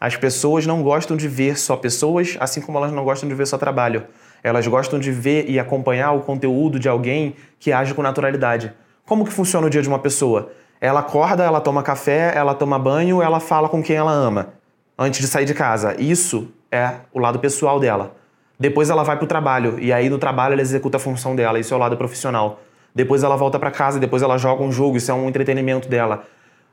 As 0.00 0.14
pessoas 0.16 0.64
não 0.64 0.80
gostam 0.80 1.16
de 1.16 1.26
ver 1.26 1.58
só 1.58 1.76
pessoas, 1.76 2.36
assim 2.38 2.60
como 2.60 2.78
elas 2.78 2.92
não 2.92 3.02
gostam 3.02 3.28
de 3.28 3.34
ver 3.34 3.48
só 3.48 3.58
trabalho. 3.58 4.04
Elas 4.44 4.66
gostam 4.66 4.98
de 4.98 5.10
ver 5.10 5.48
e 5.48 5.58
acompanhar 5.58 6.12
o 6.12 6.20
conteúdo 6.20 6.78
de 6.78 6.86
alguém 6.86 7.34
que 7.58 7.72
age 7.72 7.94
com 7.94 8.02
naturalidade. 8.02 8.74
Como 9.06 9.24
que 9.24 9.32
funciona 9.32 9.66
o 9.66 9.70
dia 9.70 9.80
de 9.80 9.88
uma 9.88 9.98
pessoa? 9.98 10.52
Ela 10.78 11.00
acorda, 11.00 11.42
ela 11.42 11.62
toma 11.62 11.82
café, 11.82 12.30
ela 12.36 12.54
toma 12.54 12.78
banho, 12.78 13.22
ela 13.22 13.40
fala 13.40 13.70
com 13.70 13.82
quem 13.82 13.96
ela 13.96 14.12
ama 14.12 14.52
antes 14.98 15.20
de 15.20 15.28
sair 15.28 15.46
de 15.46 15.54
casa. 15.54 15.96
Isso 15.98 16.48
é 16.70 16.90
o 17.10 17.18
lado 17.18 17.38
pessoal 17.38 17.80
dela. 17.80 18.14
Depois 18.60 18.90
ela 18.90 19.02
vai 19.02 19.16
para 19.16 19.24
o 19.24 19.26
trabalho 19.26 19.78
e 19.80 19.90
aí 19.90 20.10
no 20.10 20.18
trabalho 20.18 20.52
ela 20.52 20.62
executa 20.62 20.98
a 20.98 21.00
função 21.00 21.34
dela. 21.34 21.58
Isso 21.58 21.72
é 21.72 21.76
o 21.76 21.80
lado 21.80 21.96
profissional. 21.96 22.60
Depois 22.94 23.22
ela 23.22 23.36
volta 23.36 23.58
para 23.58 23.70
casa, 23.70 23.98
depois 23.98 24.22
ela 24.22 24.36
joga 24.36 24.62
um 24.62 24.70
jogo. 24.70 24.98
Isso 24.98 25.10
é 25.10 25.14
um 25.14 25.26
entretenimento 25.26 25.88
dela. 25.88 26.24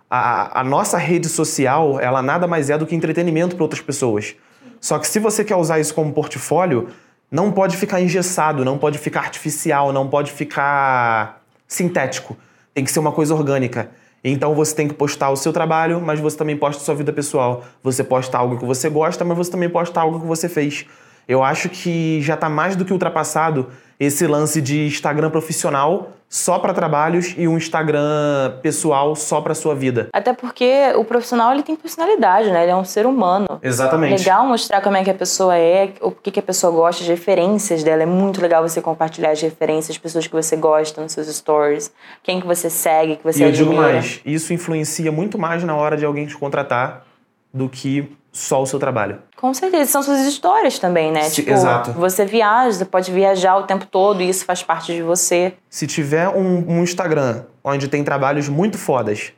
A, 0.09 0.59
a 0.59 0.63
nossa 0.63 0.97
rede 0.97 1.29
social, 1.29 1.97
ela 2.01 2.21
nada 2.21 2.45
mais 2.47 2.69
é 2.69 2.77
do 2.77 2.85
que 2.85 2.93
entretenimento 2.93 3.55
para 3.55 3.63
outras 3.63 3.81
pessoas. 3.81 4.35
Só 4.81 4.99
que 4.99 5.07
se 5.07 5.19
você 5.19 5.41
quer 5.43 5.55
usar 5.55 5.79
isso 5.79 5.95
como 5.95 6.11
portfólio, 6.11 6.89
não 7.31 7.49
pode 7.49 7.77
ficar 7.77 8.01
engessado, 8.01 8.65
não 8.65 8.77
pode 8.77 8.97
ficar 8.97 9.21
artificial, 9.21 9.93
não 9.93 10.09
pode 10.09 10.31
ficar 10.33 11.41
sintético. 11.65 12.35
Tem 12.73 12.83
que 12.83 12.91
ser 12.91 12.99
uma 12.99 13.13
coisa 13.13 13.33
orgânica. 13.33 13.89
Então 14.21 14.53
você 14.53 14.75
tem 14.75 14.87
que 14.87 14.93
postar 14.93 15.29
o 15.29 15.37
seu 15.37 15.53
trabalho, 15.53 16.01
mas 16.01 16.19
você 16.19 16.37
também 16.37 16.57
posta 16.57 16.81
a 16.81 16.85
sua 16.85 16.93
vida 16.93 17.13
pessoal. 17.13 17.63
Você 17.81 18.03
posta 18.03 18.37
algo 18.37 18.57
que 18.57 18.65
você 18.65 18.89
gosta, 18.89 19.23
mas 19.23 19.37
você 19.37 19.49
também 19.49 19.69
posta 19.69 19.99
algo 19.99 20.19
que 20.19 20.27
você 20.27 20.49
fez. 20.49 20.85
Eu 21.27 21.41
acho 21.41 21.69
que 21.69 22.21
já 22.21 22.33
está 22.33 22.49
mais 22.49 22.75
do 22.75 22.83
que 22.83 22.91
ultrapassado 22.91 23.69
esse 24.01 24.25
lance 24.25 24.59
de 24.59 24.87
Instagram 24.87 25.29
profissional 25.29 26.13
só 26.27 26.57
para 26.57 26.73
trabalhos 26.73 27.35
e 27.37 27.47
um 27.47 27.55
Instagram 27.55 28.57
pessoal 28.63 29.15
só 29.15 29.41
para 29.41 29.53
sua 29.53 29.75
vida. 29.75 30.07
Até 30.11 30.33
porque 30.33 30.91
o 30.95 31.05
profissional 31.05 31.53
ele 31.53 31.61
tem 31.61 31.75
personalidade, 31.75 32.49
né? 32.49 32.63
Ele 32.63 32.71
é 32.71 32.75
um 32.75 32.83
ser 32.83 33.05
humano. 33.05 33.59
Exatamente. 33.61 34.17
Legal 34.17 34.47
mostrar 34.47 34.81
como 34.81 34.97
é 34.97 35.03
que 35.03 35.11
a 35.11 35.13
pessoa 35.13 35.55
é, 35.55 35.93
o 36.01 36.09
que, 36.09 36.31
que 36.31 36.39
a 36.39 36.43
pessoa 36.43 36.71
gosta, 36.73 37.03
as 37.03 37.09
referências 37.09 37.83
dela. 37.83 38.01
É 38.01 38.05
muito 38.07 38.41
legal 38.41 38.67
você 38.67 38.81
compartilhar 38.81 39.31
as 39.31 39.41
referências, 39.41 39.91
as 39.91 39.97
pessoas 39.99 40.25
que 40.25 40.33
você 40.33 40.55
gosta 40.55 40.99
nos 40.99 41.11
seus 41.11 41.27
stories, 41.27 41.91
quem 42.23 42.41
que 42.41 42.47
você 42.47 42.71
segue, 42.71 43.17
que 43.17 43.23
você 43.23 43.39
E 43.39 43.43
eu 43.43 43.49
admira. 43.49 43.69
digo 43.71 43.79
mais, 43.79 44.19
isso 44.25 44.51
influencia 44.51 45.11
muito 45.11 45.37
mais 45.37 45.63
na 45.63 45.75
hora 45.75 45.95
de 45.95 46.05
alguém 46.05 46.25
te 46.25 46.35
contratar 46.35 47.05
do 47.53 47.69
que 47.69 48.09
só 48.31 48.61
o 48.61 48.65
seu 48.65 48.79
trabalho. 48.79 49.19
Com 49.35 49.53
certeza, 49.53 49.91
são 49.91 50.01
suas 50.01 50.21
histórias 50.21 50.79
também, 50.79 51.11
né? 51.11 51.23
Sim, 51.23 51.35
tipo, 51.35 51.51
exato. 51.51 51.91
Você 51.91 52.25
viaja, 52.25 52.77
você 52.77 52.85
pode 52.85 53.11
viajar 53.11 53.57
o 53.57 53.63
tempo 53.63 53.85
todo 53.85 54.21
e 54.21 54.29
isso 54.29 54.45
faz 54.45 54.63
parte 54.63 54.93
de 54.93 55.01
você. 55.01 55.53
Se 55.69 55.85
tiver 55.85 56.29
um, 56.29 56.63
um 56.67 56.83
Instagram 56.83 57.43
onde 57.63 57.87
tem 57.87 58.03
trabalhos 58.03 58.47
muito 58.47 58.77
fodas 58.77 59.33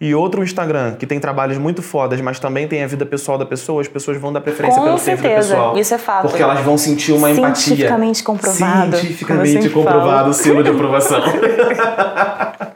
e 0.00 0.14
outro 0.14 0.44
Instagram 0.44 0.94
que 0.94 1.06
tem 1.06 1.18
trabalhos 1.18 1.58
muito 1.58 1.82
fodas, 1.82 2.20
mas 2.20 2.38
também 2.38 2.68
tem 2.68 2.84
a 2.84 2.86
vida 2.86 3.04
pessoal 3.06 3.38
da 3.38 3.46
pessoa, 3.46 3.80
as 3.80 3.88
pessoas 3.88 4.18
vão 4.18 4.32
dar 4.32 4.40
preferência 4.42 4.78
Com 4.78 4.86
pelo 4.86 4.98
certeza. 4.98 5.26
vida 5.26 5.36
pessoal. 5.36 5.78
Isso 5.78 5.94
é 5.94 5.98
fato. 5.98 6.28
Porque 6.28 6.42
elas 6.42 6.60
vão 6.60 6.78
sentir 6.78 7.12
uma 7.12 7.32
Cientificamente 7.34 7.42
empatia. 7.42 7.76
Cientificamente 7.76 8.22
comprovado. 8.22 8.96
Cientificamente 8.96 9.70
comprovado, 9.70 10.30
o 10.30 10.34
selo 10.34 10.62
de 10.62 10.70
aprovação. 10.70 11.20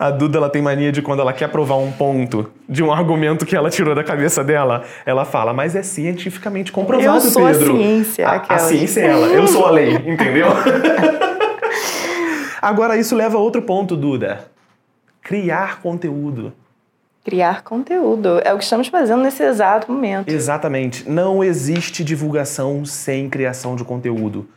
A 0.00 0.10
Duda 0.10 0.38
ela 0.38 0.48
tem 0.48 0.62
mania 0.62 0.90
de 0.90 1.02
quando 1.02 1.20
ela 1.20 1.30
quer 1.30 1.50
provar 1.50 1.76
um 1.76 1.92
ponto 1.92 2.50
de 2.66 2.82
um 2.82 2.90
argumento 2.90 3.44
que 3.44 3.54
ela 3.54 3.68
tirou 3.68 3.94
da 3.94 4.02
cabeça 4.02 4.42
dela, 4.42 4.82
ela 5.04 5.26
fala, 5.26 5.52
mas 5.52 5.76
é 5.76 5.82
cientificamente 5.82 6.72
comprovado, 6.72 7.18
eu 7.18 7.30
sou 7.30 7.44
Pedro. 7.44 7.74
A 7.74 7.76
ciência, 7.76 8.26
a, 8.26 8.54
a 8.54 8.58
ciência 8.60 9.00
é 9.02 9.06
ela, 9.08 9.26
eu 9.26 9.46
sou 9.46 9.66
a 9.66 9.70
lei, 9.70 9.96
entendeu? 9.96 10.46
Agora 12.62 12.96
isso 12.96 13.14
leva 13.14 13.36
a 13.36 13.40
outro 13.40 13.60
ponto, 13.60 13.94
Duda. 13.94 14.46
Criar 15.20 15.82
conteúdo. 15.82 16.54
Criar 17.22 17.62
conteúdo. 17.62 18.40
É 18.42 18.54
o 18.54 18.56
que 18.56 18.64
estamos 18.64 18.88
fazendo 18.88 19.22
nesse 19.22 19.42
exato 19.42 19.92
momento. 19.92 20.30
Exatamente. 20.30 21.06
Não 21.06 21.44
existe 21.44 22.02
divulgação 22.02 22.86
sem 22.86 23.28
criação 23.28 23.76
de 23.76 23.84
conteúdo. 23.84 24.48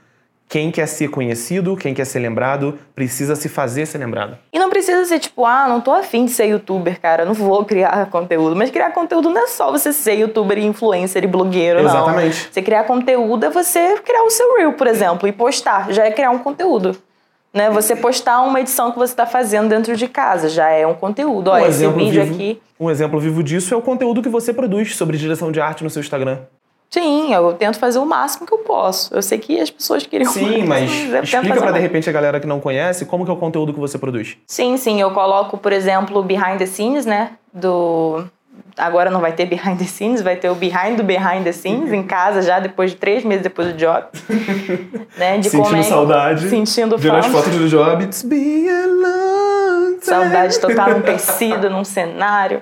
Quem 0.53 0.69
quer 0.69 0.85
ser 0.85 1.07
conhecido, 1.07 1.75
quem 1.75 1.95
quer 1.95 2.05
ser 2.05 2.19
lembrado, 2.19 2.77
precisa 2.93 3.35
se 3.35 3.49
fazer 3.49 3.87
ser 3.87 3.97
lembrado. 3.97 4.37
E 4.53 4.59
não 4.59 4.69
precisa 4.69 5.03
ser 5.03 5.17
tipo, 5.17 5.47
ah, 5.47 5.67
não 5.67 5.81
tô 5.81 5.91
afim 5.91 6.25
de 6.25 6.31
ser 6.31 6.45
youtuber, 6.45 7.01
cara, 7.01 7.25
não 7.25 7.33
vou 7.33 7.65
criar 7.65 8.05
conteúdo. 8.13 8.55
Mas 8.55 8.69
criar 8.69 8.91
conteúdo 8.91 9.31
não 9.31 9.45
é 9.45 9.47
só 9.47 9.71
você 9.71 9.91
ser 9.91 10.13
youtuber 10.13 10.59
e 10.59 10.63
influencer 10.63 11.23
e 11.23 11.27
blogueiro, 11.27 11.81
não. 11.81 11.89
Exatamente. 11.89 12.49
Você 12.51 12.61
criar 12.61 12.83
conteúdo 12.83 13.47
é 13.47 13.49
você 13.49 13.95
criar 14.05 14.21
o 14.21 14.29
seu 14.29 14.55
reel, 14.55 14.73
por 14.73 14.85
exemplo, 14.85 15.27
e 15.27 15.31
postar. 15.31 15.91
Já 15.91 16.05
é 16.05 16.11
criar 16.11 16.29
um 16.29 16.37
conteúdo. 16.37 16.95
Né? 17.51 17.71
Você 17.71 17.95
postar 17.95 18.43
uma 18.43 18.59
edição 18.61 18.91
que 18.91 18.99
você 18.99 19.11
está 19.13 19.25
fazendo 19.25 19.69
dentro 19.69 19.95
de 19.97 20.07
casa, 20.07 20.49
já 20.49 20.69
é 20.69 20.85
um 20.85 20.93
conteúdo. 20.93 21.49
Um 21.49 21.57
esse 21.57 21.67
exemplo 21.69 21.97
vídeo 21.97 22.23
vivo- 22.25 22.35
aqui. 22.35 22.61
Um 22.79 22.91
exemplo 22.91 23.19
vivo 23.19 23.41
disso 23.41 23.73
é 23.73 23.77
o 23.77 23.81
conteúdo 23.81 24.21
que 24.21 24.29
você 24.29 24.53
produz 24.53 24.95
sobre 24.95 25.17
direção 25.17 25.51
de 25.51 25.59
arte 25.59 25.83
no 25.83 25.89
seu 25.89 25.99
Instagram. 26.01 26.41
Sim, 26.93 27.33
eu 27.33 27.53
tento 27.53 27.79
fazer 27.79 27.97
o 27.97 28.05
máximo 28.05 28.45
que 28.45 28.53
eu 28.53 28.59
posso. 28.59 29.15
Eu 29.15 29.23
sei 29.23 29.39
que 29.39 29.59
as 29.59 29.71
pessoas 29.71 30.05
queriam 30.05 30.31
Sim, 30.31 30.63
mas 30.63 30.91
eu 31.05 31.11
tento 31.21 31.23
explica 31.23 31.67
o 31.67 31.73
de 31.73 31.79
repente 31.79 32.07
a 32.07 32.13
galera 32.13 32.39
que 32.39 32.45
não 32.45 32.59
conhece 32.59 33.03
como 33.07 33.25
que 33.25 33.31
é 33.31 33.33
o 33.33 33.37
conteúdo 33.37 33.73
que 33.73 33.79
você 33.79 33.97
produz. 33.97 34.37
Sim, 34.45 34.77
sim, 34.77 35.01
eu 35.01 35.09
coloco, 35.09 35.57
por 35.57 35.73
exemplo, 35.73 36.19
o 36.19 36.23
behind 36.23 36.59
the 36.59 36.67
scenes, 36.67 37.03
né? 37.03 37.31
Do. 37.51 38.23
Agora 38.77 39.09
não 39.09 39.21
vai 39.21 39.31
ter 39.31 39.47
behind 39.47 39.79
the 39.79 39.85
scenes, 39.85 40.21
vai 40.21 40.35
ter 40.35 40.51
o 40.51 40.55
behind 40.55 40.95
do 40.95 41.03
behind 41.03 41.43
the 41.43 41.51
scenes 41.51 41.91
em 41.91 42.03
casa 42.03 42.43
já 42.43 42.59
depois 42.59 42.91
de 42.91 42.97
três 42.97 43.23
meses 43.23 43.41
depois 43.41 43.69
do 43.69 43.73
job. 43.73 44.05
né? 45.17 45.39
De 45.39 45.49
Sentindo 45.49 45.77
é 45.77 45.81
saudade. 45.81 46.47
Sentindo 46.47 46.95
Vendo 46.95 47.15
as 47.15 47.25
falta. 47.25 47.49
fotos 47.49 47.59
do 47.59 47.69
job. 47.69 48.03
It's 48.03 48.21
been 48.21 48.69
a 48.69 48.85
long 48.85 49.89
time. 49.93 50.01
Saudade 50.03 50.59
total 50.59 50.91
num 50.91 51.01
tecido, 51.01 51.71
num 51.71 51.83
cenário. 51.83 52.61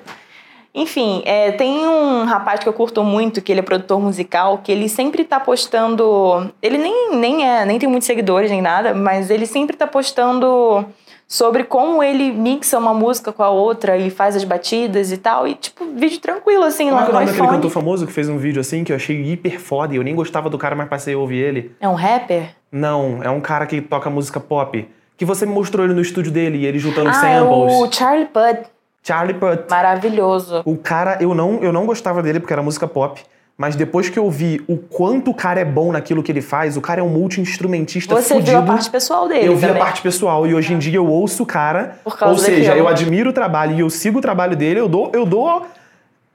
Enfim, 0.73 1.21
é, 1.25 1.51
tem 1.51 1.85
um 1.85 2.23
rapaz 2.23 2.61
que 2.61 2.67
eu 2.69 2.73
curto 2.73 3.03
muito, 3.03 3.41
que 3.41 3.51
ele 3.51 3.59
é 3.59 3.63
produtor 3.63 3.99
musical, 3.99 4.59
que 4.59 4.71
ele 4.71 4.87
sempre 4.87 5.23
tá 5.23 5.39
postando. 5.39 6.49
Ele 6.61 6.77
nem, 6.77 7.15
nem 7.15 7.45
é, 7.47 7.65
nem 7.65 7.77
tem 7.77 7.89
muitos 7.89 8.07
seguidores 8.07 8.49
nem 8.49 8.61
nada, 8.61 8.93
mas 8.93 9.29
ele 9.29 9.45
sempre 9.45 9.75
tá 9.75 9.85
postando 9.85 10.85
sobre 11.27 11.63
como 11.63 12.03
ele 12.03 12.31
mixa 12.31 12.77
uma 12.77 12.93
música 12.93 13.31
com 13.31 13.41
a 13.41 13.49
outra 13.49 13.97
e 13.97 14.09
faz 14.09 14.35
as 14.35 14.43
batidas 14.43 15.11
e 15.11 15.17
tal. 15.17 15.47
E, 15.47 15.55
tipo, 15.55 15.85
vídeo 15.93 16.19
tranquilo, 16.19 16.63
assim, 16.63 16.89
Como 16.89 17.01
é 17.01 17.03
lá 17.03 17.21
é 17.21 17.23
o 17.23 17.25
no 17.25 17.31
iPhone. 17.33 17.49
cantor 17.49 17.71
famoso 17.71 18.07
que 18.07 18.13
fez 18.13 18.29
um 18.29 18.37
vídeo 18.37 18.59
assim 18.59 18.83
que 18.83 18.91
eu 18.91 18.95
achei 18.95 19.21
hiper 19.21 19.59
foda 19.59 19.93
e 19.93 19.97
eu 19.97 20.03
nem 20.03 20.15
gostava 20.15 20.49
do 20.49 20.57
cara, 20.57 20.75
mas 20.75 20.89
passei 20.89 21.13
a 21.13 21.17
ouvir 21.17 21.37
ele? 21.37 21.71
É 21.79 21.87
um 21.87 21.95
rapper? 21.95 22.49
Não, 22.71 23.19
é 23.23 23.29
um 23.29 23.41
cara 23.41 23.65
que 23.65 23.81
toca 23.81 24.09
música 24.09 24.39
pop. 24.39 24.87
Que 25.17 25.25
você 25.25 25.45
me 25.45 25.53
mostrou 25.53 25.85
ele 25.85 25.93
no 25.93 26.01
estúdio 26.01 26.31
dele 26.31 26.59
e 26.59 26.65
ele 26.65 26.79
juntando 26.79 27.09
ah, 27.09 27.11
é 27.11 27.39
samples. 27.39 27.73
o 27.73 27.91
Charlie 27.91 28.25
Puth. 28.25 28.67
Charlie 29.03 29.33
Puth. 29.35 29.69
Maravilhoso. 29.69 30.61
O 30.65 30.77
cara, 30.77 31.17
eu 31.19 31.33
não, 31.33 31.59
eu 31.61 31.71
não 31.73 31.85
gostava 31.85 32.21
dele 32.21 32.39
porque 32.39 32.53
era 32.53 32.61
música 32.61 32.87
pop. 32.87 33.21
Mas 33.57 33.75
depois 33.75 34.09
que 34.09 34.17
eu 34.17 34.27
vi 34.29 34.63
o 34.67 34.75
quanto 34.77 35.29
o 35.29 35.33
cara 35.35 35.59
é 35.59 35.65
bom 35.65 35.91
naquilo 35.91 36.23
que 36.23 36.31
ele 36.31 36.41
faz, 36.41 36.75
o 36.77 36.81
cara 36.81 36.99
é 37.01 37.03
um 37.03 37.09
multi-instrumentista 37.09 38.15
Você 38.15 38.33
fudido. 38.35 38.51
viu 38.51 38.59
a 38.59 38.63
parte 38.63 38.89
pessoal 38.89 39.27
dele 39.27 39.47
Eu 39.47 39.55
vi 39.55 39.67
também. 39.67 39.81
a 39.81 39.85
parte 39.85 40.01
pessoal 40.01 40.47
e 40.47 40.55
hoje 40.55 40.73
em 40.73 40.79
dia 40.79 40.97
eu 40.97 41.05
ouço 41.05 41.43
o 41.43 41.45
cara. 41.45 41.99
Por 42.03 42.17
causa 42.17 42.33
ou 42.33 42.39
seja, 42.39 42.75
eu 42.75 42.87
admiro 42.87 43.29
o 43.29 43.33
trabalho 43.33 43.75
e 43.75 43.79
eu 43.81 43.89
sigo 43.89 44.17
o 44.17 44.21
trabalho 44.21 44.55
dele, 44.55 44.79
eu 44.79 44.87
dou, 44.87 45.11
eu 45.13 45.27
dou, 45.27 45.67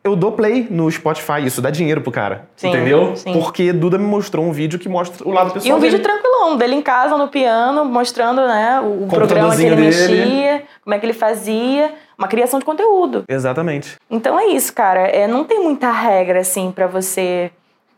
eu 0.05 0.15
dou 0.15 0.31
play 0.33 0.69
no 0.71 0.89
Spotify. 0.89 1.45
Isso 1.45 1.61
dá 1.61 1.69
dinheiro 1.71 2.01
pro 2.01 2.13
cara. 2.13 2.47
Sim, 2.55 2.69
entendeu? 2.69 3.17
sim. 3.17 3.33
Porque 3.33 3.73
Duda 3.73 3.99
me 3.99 4.05
mostrou 4.07 4.45
um 4.45 4.53
vídeo 4.53 4.79
que 4.79 4.89
mostra 4.89 5.27
o 5.27 5.33
lado 5.33 5.51
pessoal 5.51 5.75
E 5.75 5.77
um 5.77 5.81
vídeo 5.81 5.99
dele. 5.99 6.05
tranquilão, 6.09 6.57
dele 6.57 6.77
em 6.77 6.83
casa, 6.83 7.17
no 7.17 7.27
piano, 7.27 7.85
mostrando 7.87 8.47
né, 8.47 8.81
o 8.81 9.09
programa 9.09 9.57
que 9.57 9.63
ele 9.65 9.75
dele. 9.75 9.87
mexia, 9.87 10.63
como 10.85 10.95
é 10.95 10.99
que 11.01 11.07
ele 11.07 11.13
fazia, 11.13 11.93
uma 12.19 12.29
criação 12.29 12.59
de 12.59 12.65
conteúdo. 12.65 13.25
Exatamente. 13.29 13.97
Então 14.11 14.39
é 14.39 14.47
isso, 14.47 14.73
cara. 14.73 15.01
É, 15.01 15.27
não 15.27 15.45
tem 15.45 15.63
muita 15.63 15.91
regra, 15.91 16.41
assim, 16.41 16.73
pra 16.73 16.87
você 16.87 17.51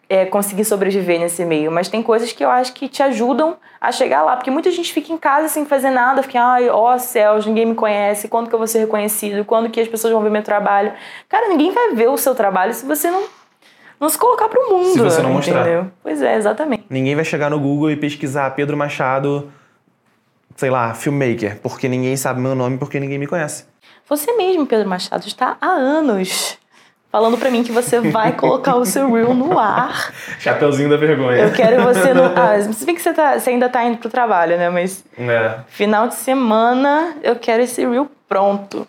é, 0.09 0.25
conseguir 0.25 0.65
sobreviver 0.65 1.21
nesse 1.21 1.45
meio, 1.45 1.71
mas 1.71 1.89
tem 1.89 2.03
coisas 2.03 2.33
que 2.33 2.45
eu 2.45 2.51
acho 2.51 2.73
que 2.73 2.89
te 2.89 3.03
ajudam 3.03 3.57
a 3.81 3.93
chegar 3.93 4.23
lá. 4.23 4.37
Porque 4.37 4.51
muita 4.51 4.71
gente 4.71 4.93
fica 4.93 5.13
em 5.13 5.19
casa 5.19 5.49
sem 5.49 5.67
fazer 5.67 5.91
nada, 5.91 6.23
fica, 6.23 6.43
ai, 6.43 6.69
ó 6.69 6.97
céus, 6.99 7.47
ninguém 7.47 7.67
me 7.67 7.75
conhece, 7.75 8.27
quando 8.29 8.49
que 8.49 8.55
eu 8.55 8.59
vou 8.59 8.67
ser 8.67 8.81
reconhecido, 8.81 9.45
quando 9.45 9.71
que 9.71 9.81
as 9.81 9.89
pessoas 9.89 10.13
vão 10.13 10.23
ver 10.23 10.31
meu 10.31 10.43
trabalho. 10.43 10.93
Cara, 11.29 11.49
ninguém 11.49 11.71
vai 11.71 11.95
ver 11.95 12.09
o 12.09 12.17
seu 12.17 12.35
trabalho 12.35 12.73
se 12.73 12.87
você 12.87 13.11
não, 13.11 13.25
não 14.01 14.09
se 14.09 14.17
colocar 14.17 14.49
pro 14.49 14.69
mundo. 14.71 14.93
Se 14.95 15.01
você 15.01 15.23
não 15.23 15.31
mostrar. 15.31 15.61
entendeu? 15.61 15.87
Pois 16.03 16.23
é, 16.23 16.37
exatamente. 16.37 16.85
Ninguém 16.89 17.15
vai 17.15 17.25
chegar 17.25 17.51
no 17.51 17.61
Google 17.61 17.91
e 17.91 17.97
pesquisar 17.97 18.51
Pedro 18.53 18.77
Machado, 18.77 19.53
sei 20.57 20.71
lá, 20.71 20.95
filmmaker, 20.95 21.61
porque 21.61 21.87
ninguém 21.87 22.17
sabe 22.17 22.41
meu 22.41 22.55
nome 22.55 22.79
porque 22.79 22.99
ninguém 22.99 23.19
me 23.19 23.27
conhece. 23.27 23.68
Você 24.09 24.33
mesmo, 24.37 24.67
Pedro 24.67 24.89
Machado, 24.89 25.27
está 25.27 25.57
há 25.61 25.67
anos 25.69 26.57
falando 27.11 27.39
pra 27.39 27.51
mim 27.51 27.63
que 27.63 27.73
você 27.73 28.01
vai 28.01 28.33
colocar 28.33 28.77
o 28.77 28.85
seu 28.85 29.11
reel 29.13 29.35
no 29.35 29.59
ar. 29.59 30.13
Chapeuzinho 30.39 30.89
da 30.91 30.97
vergonha. 30.97 31.39
Eu 31.39 31.53
quero 31.53 31.83
você 31.83 32.15
no. 32.15 32.23
Ah, 32.37 32.61
se 32.61 32.85
bem 32.85 32.95
que 32.95 33.03
você, 33.03 33.13
tá, 33.13 33.39
você 33.39 33.51
ainda 33.51 33.69
tá 33.69 33.85
indo 33.85 33.99
pro 33.99 34.09
trabalho, 34.09 34.57
né? 34.57 34.71
Mas 34.71 35.05
É. 35.19 35.57
final 35.69 36.09
de 36.09 36.15
semana 36.15 37.17
eu 37.23 37.37
quero 37.37 37.63
esse 37.63 37.85
reel 37.87 38.09
pronto. 38.29 38.87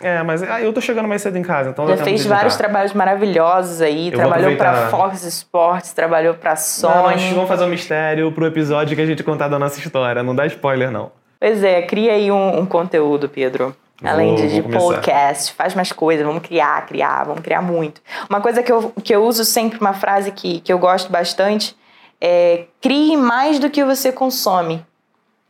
É, 0.00 0.22
mas 0.22 0.44
ah, 0.44 0.60
eu 0.60 0.72
tô 0.72 0.80
chegando 0.80 1.08
mais 1.08 1.22
cedo 1.22 1.36
em 1.36 1.42
casa, 1.42 1.70
então 1.70 1.88
Já 1.88 1.96
fez 1.96 2.24
vários 2.24 2.54
trabalhos 2.56 2.92
maravilhosos 2.92 3.80
aí. 3.80 4.08
Eu 4.12 4.18
trabalhou 4.18 4.56
pra. 4.56 4.88
Fox 4.88 5.24
Sports, 5.24 5.92
trabalhou 5.92 6.34
pra 6.34 6.50
Não, 6.50 6.56
Sony. 6.56 7.02
mas 7.02 7.22
vamos 7.32 7.48
fazer 7.48 7.64
um 7.64 7.68
mistério 7.68 8.30
pro 8.30 8.46
episódio 8.46 8.94
que 8.94 9.02
a 9.02 9.06
gente 9.06 9.24
contar 9.24 9.48
da 9.48 9.58
nossa 9.58 9.80
história. 9.80 10.22
Não 10.22 10.34
dá 10.36 10.46
spoiler, 10.46 10.90
não. 10.92 11.10
Pois 11.40 11.64
é, 11.64 11.82
cria 11.82 12.12
aí 12.12 12.30
um, 12.30 12.60
um 12.60 12.66
conteúdo, 12.66 13.28
Pedro. 13.28 13.74
Além 14.02 14.28
Vou- 14.28 14.36
de, 14.36 14.48
de 14.54 14.60
vou 14.60 14.70
podcast, 14.70 15.52
faz 15.54 15.74
mais 15.74 15.90
coisas, 15.90 16.24
vamos 16.24 16.42
criar, 16.42 16.86
criar, 16.86 17.24
vamos 17.24 17.42
criar 17.42 17.60
muito. 17.60 18.00
Uma 18.30 18.40
coisa 18.40 18.62
que 18.62 18.70
eu, 18.70 18.92
que 19.02 19.14
eu 19.14 19.24
uso 19.24 19.44
sempre, 19.44 19.78
uma 19.80 19.92
frase 19.92 20.30
que, 20.30 20.60
que 20.60 20.72
eu 20.72 20.78
gosto 20.78 21.10
bastante, 21.10 21.76
é 22.20 22.64
crie 22.80 23.16
mais 23.16 23.58
do 23.58 23.68
que 23.68 23.84
você 23.84 24.12
consome. 24.12 24.84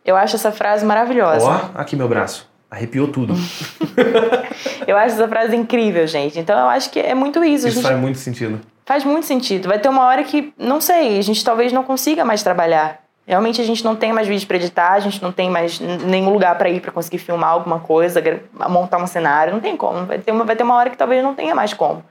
Eu 0.04 0.16
acho 0.16 0.36
essa 0.36 0.50
frase 0.50 0.84
maravilhosa. 0.86 1.44
Ó, 1.46 1.60
aqui 1.74 1.94
meu 1.94 2.08
braço. 2.08 2.48
Arrepiou 2.70 3.08
tudo. 3.08 3.34
Eu 4.86 4.96
acho 4.96 5.14
essa 5.14 5.28
frase 5.28 5.56
incrível, 5.56 6.06
gente. 6.06 6.38
Então 6.38 6.58
eu 6.58 6.68
acho 6.68 6.90
que 6.90 6.98
é 7.00 7.14
muito 7.14 7.42
isso. 7.44 7.68
Isso 7.68 7.82
faz 7.82 7.98
muito 7.98 8.18
sentido. 8.18 8.60
faz 8.84 9.04
muito 9.04 9.26
sentido. 9.26 9.68
Vai 9.68 9.78
ter 9.78 9.88
uma 9.88 10.04
hora 10.04 10.22
que, 10.24 10.52
não 10.58 10.80
sei, 10.80 11.18
a 11.18 11.22
gente 11.22 11.42
talvez 11.44 11.72
não 11.72 11.82
consiga 11.82 12.24
mais 12.24 12.42
trabalhar. 12.42 13.00
Realmente 13.28 13.60
a 13.60 13.64
gente 13.64 13.84
não 13.84 13.94
tem 13.94 14.10
mais 14.10 14.26
vídeo 14.26 14.48
pra 14.48 14.56
editar, 14.56 14.92
a 14.92 15.00
gente 15.00 15.22
não 15.22 15.30
tem 15.30 15.50
mais 15.50 15.78
nenhum 15.78 16.30
lugar 16.32 16.56
pra 16.56 16.70
ir 16.70 16.80
pra 16.80 16.90
conseguir 16.90 17.18
filmar 17.18 17.50
alguma 17.50 17.78
coisa, 17.78 18.22
montar 18.70 18.96
um 18.96 19.06
cenário, 19.06 19.52
não 19.52 19.60
tem 19.60 19.76
como. 19.76 20.06
Vai 20.06 20.18
ter 20.18 20.32
uma, 20.32 20.44
vai 20.46 20.56
ter 20.56 20.62
uma 20.62 20.74
hora 20.74 20.88
que 20.88 20.96
talvez 20.96 21.22
não 21.22 21.34
tenha 21.34 21.54
mais 21.54 21.74
como. 21.74 22.02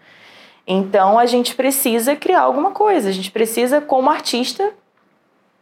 Então 0.67 1.17
a 1.17 1.25
gente 1.25 1.55
precisa 1.55 2.15
criar 2.15 2.41
alguma 2.41 2.69
coisa, 2.69 3.09
a 3.09 3.11
gente 3.11 3.31
precisa, 3.31 3.81
como 3.81 4.11
artista, 4.11 4.69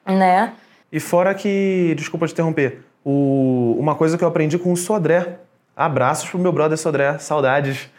né? 0.05 0.51
E 0.91 0.99
fora 0.99 1.33
que, 1.33 1.93
desculpa 1.97 2.27
te 2.27 2.33
interromper, 2.33 2.81
o- 3.03 3.77
uma 3.79 3.95
coisa 3.95 4.17
que 4.17 4.23
eu 4.23 4.27
aprendi 4.27 4.57
com 4.57 4.73
o 4.73 4.77
Sodré. 4.77 5.39
Abraços 5.75 6.29
pro 6.29 6.37
meu 6.39 6.51
brother 6.51 6.77
Sodré, 6.77 7.17
saudades. 7.17 7.89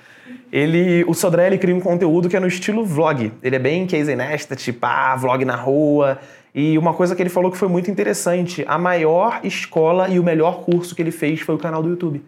Ele, 0.52 1.04
o 1.08 1.14
Sodré 1.14 1.46
ele 1.46 1.58
cria 1.58 1.74
um 1.74 1.80
conteúdo 1.80 2.28
que 2.28 2.36
é 2.36 2.40
no 2.40 2.46
estilo 2.46 2.84
vlog. 2.84 3.32
Ele 3.42 3.56
é 3.56 3.58
bem 3.58 3.86
Casey 3.86 4.14
Neistat, 4.16 4.72
pá, 4.74 5.14
vlog 5.16 5.44
na 5.44 5.56
rua. 5.56 6.18
E 6.58 6.78
uma 6.78 6.94
coisa 6.94 7.14
que 7.14 7.22
ele 7.22 7.28
falou 7.28 7.50
que 7.52 7.58
foi 7.58 7.68
muito 7.68 7.90
interessante, 7.90 8.64
a 8.66 8.78
maior 8.78 9.40
escola 9.44 10.08
e 10.08 10.18
o 10.18 10.24
melhor 10.24 10.60
curso 10.60 10.94
que 10.94 11.02
ele 11.02 11.10
fez 11.10 11.40
foi 11.40 11.54
o 11.54 11.58
canal 11.58 11.82
do 11.82 11.90
YouTube. 11.90 12.24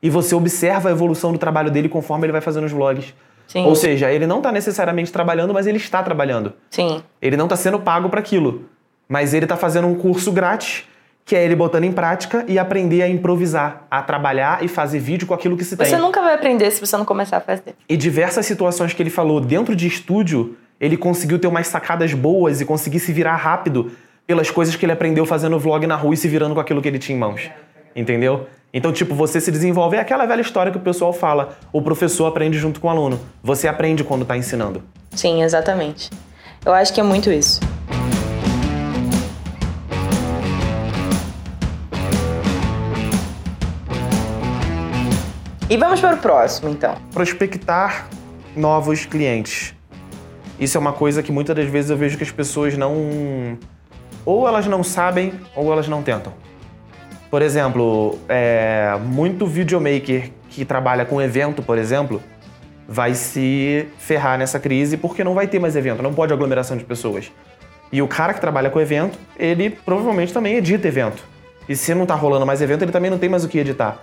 E 0.00 0.08
você 0.08 0.32
observa 0.32 0.88
a 0.88 0.92
evolução 0.92 1.32
do 1.32 1.38
trabalho 1.38 1.68
dele 1.68 1.88
conforme 1.88 2.24
ele 2.24 2.30
vai 2.30 2.40
fazendo 2.40 2.66
os 2.66 2.70
vlogs. 2.70 3.12
Sim, 3.48 3.64
Ou 3.64 3.74
seja, 3.74 4.12
ele 4.12 4.28
não 4.28 4.36
está 4.36 4.52
necessariamente 4.52 5.10
trabalhando, 5.10 5.52
mas 5.52 5.66
ele 5.66 5.78
está 5.78 6.00
trabalhando. 6.04 6.52
sim. 6.70 7.02
Ele 7.20 7.36
não 7.36 7.46
está 7.46 7.56
sendo 7.56 7.80
pago 7.80 8.08
para 8.08 8.20
aquilo, 8.20 8.66
mas 9.08 9.34
ele 9.34 9.44
está 9.44 9.56
fazendo 9.56 9.88
um 9.88 9.96
curso 9.96 10.30
grátis, 10.30 10.84
que 11.24 11.34
é 11.34 11.44
ele 11.44 11.56
botando 11.56 11.82
em 11.82 11.90
prática 11.92 12.44
e 12.46 12.60
aprender 12.60 13.02
a 13.02 13.08
improvisar, 13.08 13.88
a 13.90 14.02
trabalhar 14.02 14.64
e 14.64 14.68
fazer 14.68 15.00
vídeo 15.00 15.26
com 15.26 15.34
aquilo 15.34 15.56
que 15.56 15.64
se 15.64 15.76
tem. 15.76 15.84
Você 15.84 15.96
nunca 15.98 16.22
vai 16.22 16.34
aprender 16.34 16.70
se 16.70 16.80
você 16.80 16.96
não 16.96 17.04
começar 17.04 17.38
a 17.38 17.40
fazer. 17.40 17.74
E 17.88 17.96
diversas 17.96 18.46
situações 18.46 18.92
que 18.92 19.02
ele 19.02 19.10
falou 19.10 19.40
dentro 19.40 19.74
de 19.74 19.88
estúdio, 19.88 20.56
ele 20.80 20.96
conseguiu 20.96 21.38
ter 21.38 21.46
umas 21.46 21.66
sacadas 21.66 22.14
boas 22.14 22.60
e 22.60 22.64
conseguir 22.64 23.00
se 23.00 23.12
virar 23.12 23.36
rápido 23.36 23.90
pelas 24.26 24.50
coisas 24.50 24.76
que 24.76 24.84
ele 24.84 24.92
aprendeu 24.92 25.26
fazendo 25.26 25.58
vlog 25.58 25.86
na 25.86 25.96
rua 25.96 26.14
e 26.14 26.16
se 26.16 26.28
virando 26.28 26.54
com 26.54 26.60
aquilo 26.60 26.80
que 26.80 26.88
ele 26.88 26.98
tinha 26.98 27.16
em 27.16 27.18
mãos. 27.18 27.50
Entendeu? 27.96 28.46
Então, 28.72 28.92
tipo, 28.92 29.14
você 29.14 29.40
se 29.40 29.50
desenvolve. 29.50 29.96
É 29.96 30.00
aquela 30.00 30.26
velha 30.26 30.42
história 30.42 30.70
que 30.70 30.78
o 30.78 30.80
pessoal 30.80 31.12
fala. 31.12 31.58
O 31.72 31.80
professor 31.80 32.26
aprende 32.26 32.58
junto 32.58 32.80
com 32.80 32.86
o 32.86 32.90
aluno. 32.90 33.18
Você 33.42 33.66
aprende 33.66 34.04
quando 34.04 34.22
está 34.22 34.36
ensinando. 34.36 34.82
Sim, 35.12 35.42
exatamente. 35.42 36.10
Eu 36.64 36.74
acho 36.74 36.92
que 36.92 37.00
é 37.00 37.02
muito 37.02 37.30
isso. 37.32 37.60
E 45.70 45.76
vamos 45.76 46.00
para 46.00 46.16
o 46.16 46.18
próximo, 46.18 46.70
então. 46.70 46.94
prospectar 47.12 48.06
novos 48.56 49.04
clientes. 49.04 49.77
Isso 50.58 50.76
é 50.76 50.80
uma 50.80 50.92
coisa 50.92 51.22
que 51.22 51.30
muitas 51.30 51.54
das 51.54 51.66
vezes 51.66 51.90
eu 51.90 51.96
vejo 51.96 52.16
que 52.16 52.24
as 52.24 52.30
pessoas 52.30 52.76
não. 52.76 53.56
Ou 54.24 54.46
elas 54.46 54.66
não 54.66 54.82
sabem, 54.82 55.32
ou 55.54 55.72
elas 55.72 55.88
não 55.88 56.02
tentam. 56.02 56.32
Por 57.30 57.42
exemplo, 57.42 58.18
é, 58.28 58.98
muito 59.04 59.46
videomaker 59.46 60.30
que 60.48 60.64
trabalha 60.64 61.04
com 61.04 61.20
evento, 61.20 61.62
por 61.62 61.78
exemplo, 61.78 62.22
vai 62.88 63.14
se 63.14 63.86
ferrar 63.98 64.38
nessa 64.38 64.58
crise 64.58 64.96
porque 64.96 65.22
não 65.22 65.34
vai 65.34 65.46
ter 65.46 65.58
mais 65.58 65.76
evento, 65.76 66.02
não 66.02 66.14
pode 66.14 66.32
aglomeração 66.32 66.76
de 66.76 66.84
pessoas. 66.84 67.30
E 67.92 68.02
o 68.02 68.08
cara 68.08 68.34
que 68.34 68.40
trabalha 68.40 68.70
com 68.70 68.80
evento, 68.80 69.18
ele 69.38 69.70
provavelmente 69.70 70.32
também 70.32 70.56
edita 70.56 70.88
evento. 70.88 71.22
E 71.68 71.76
se 71.76 71.94
não 71.94 72.06
tá 72.06 72.14
rolando 72.14 72.46
mais 72.46 72.62
evento, 72.62 72.82
ele 72.82 72.92
também 72.92 73.10
não 73.10 73.18
tem 73.18 73.28
mais 73.28 73.44
o 73.44 73.48
que 73.48 73.58
editar. 73.58 73.98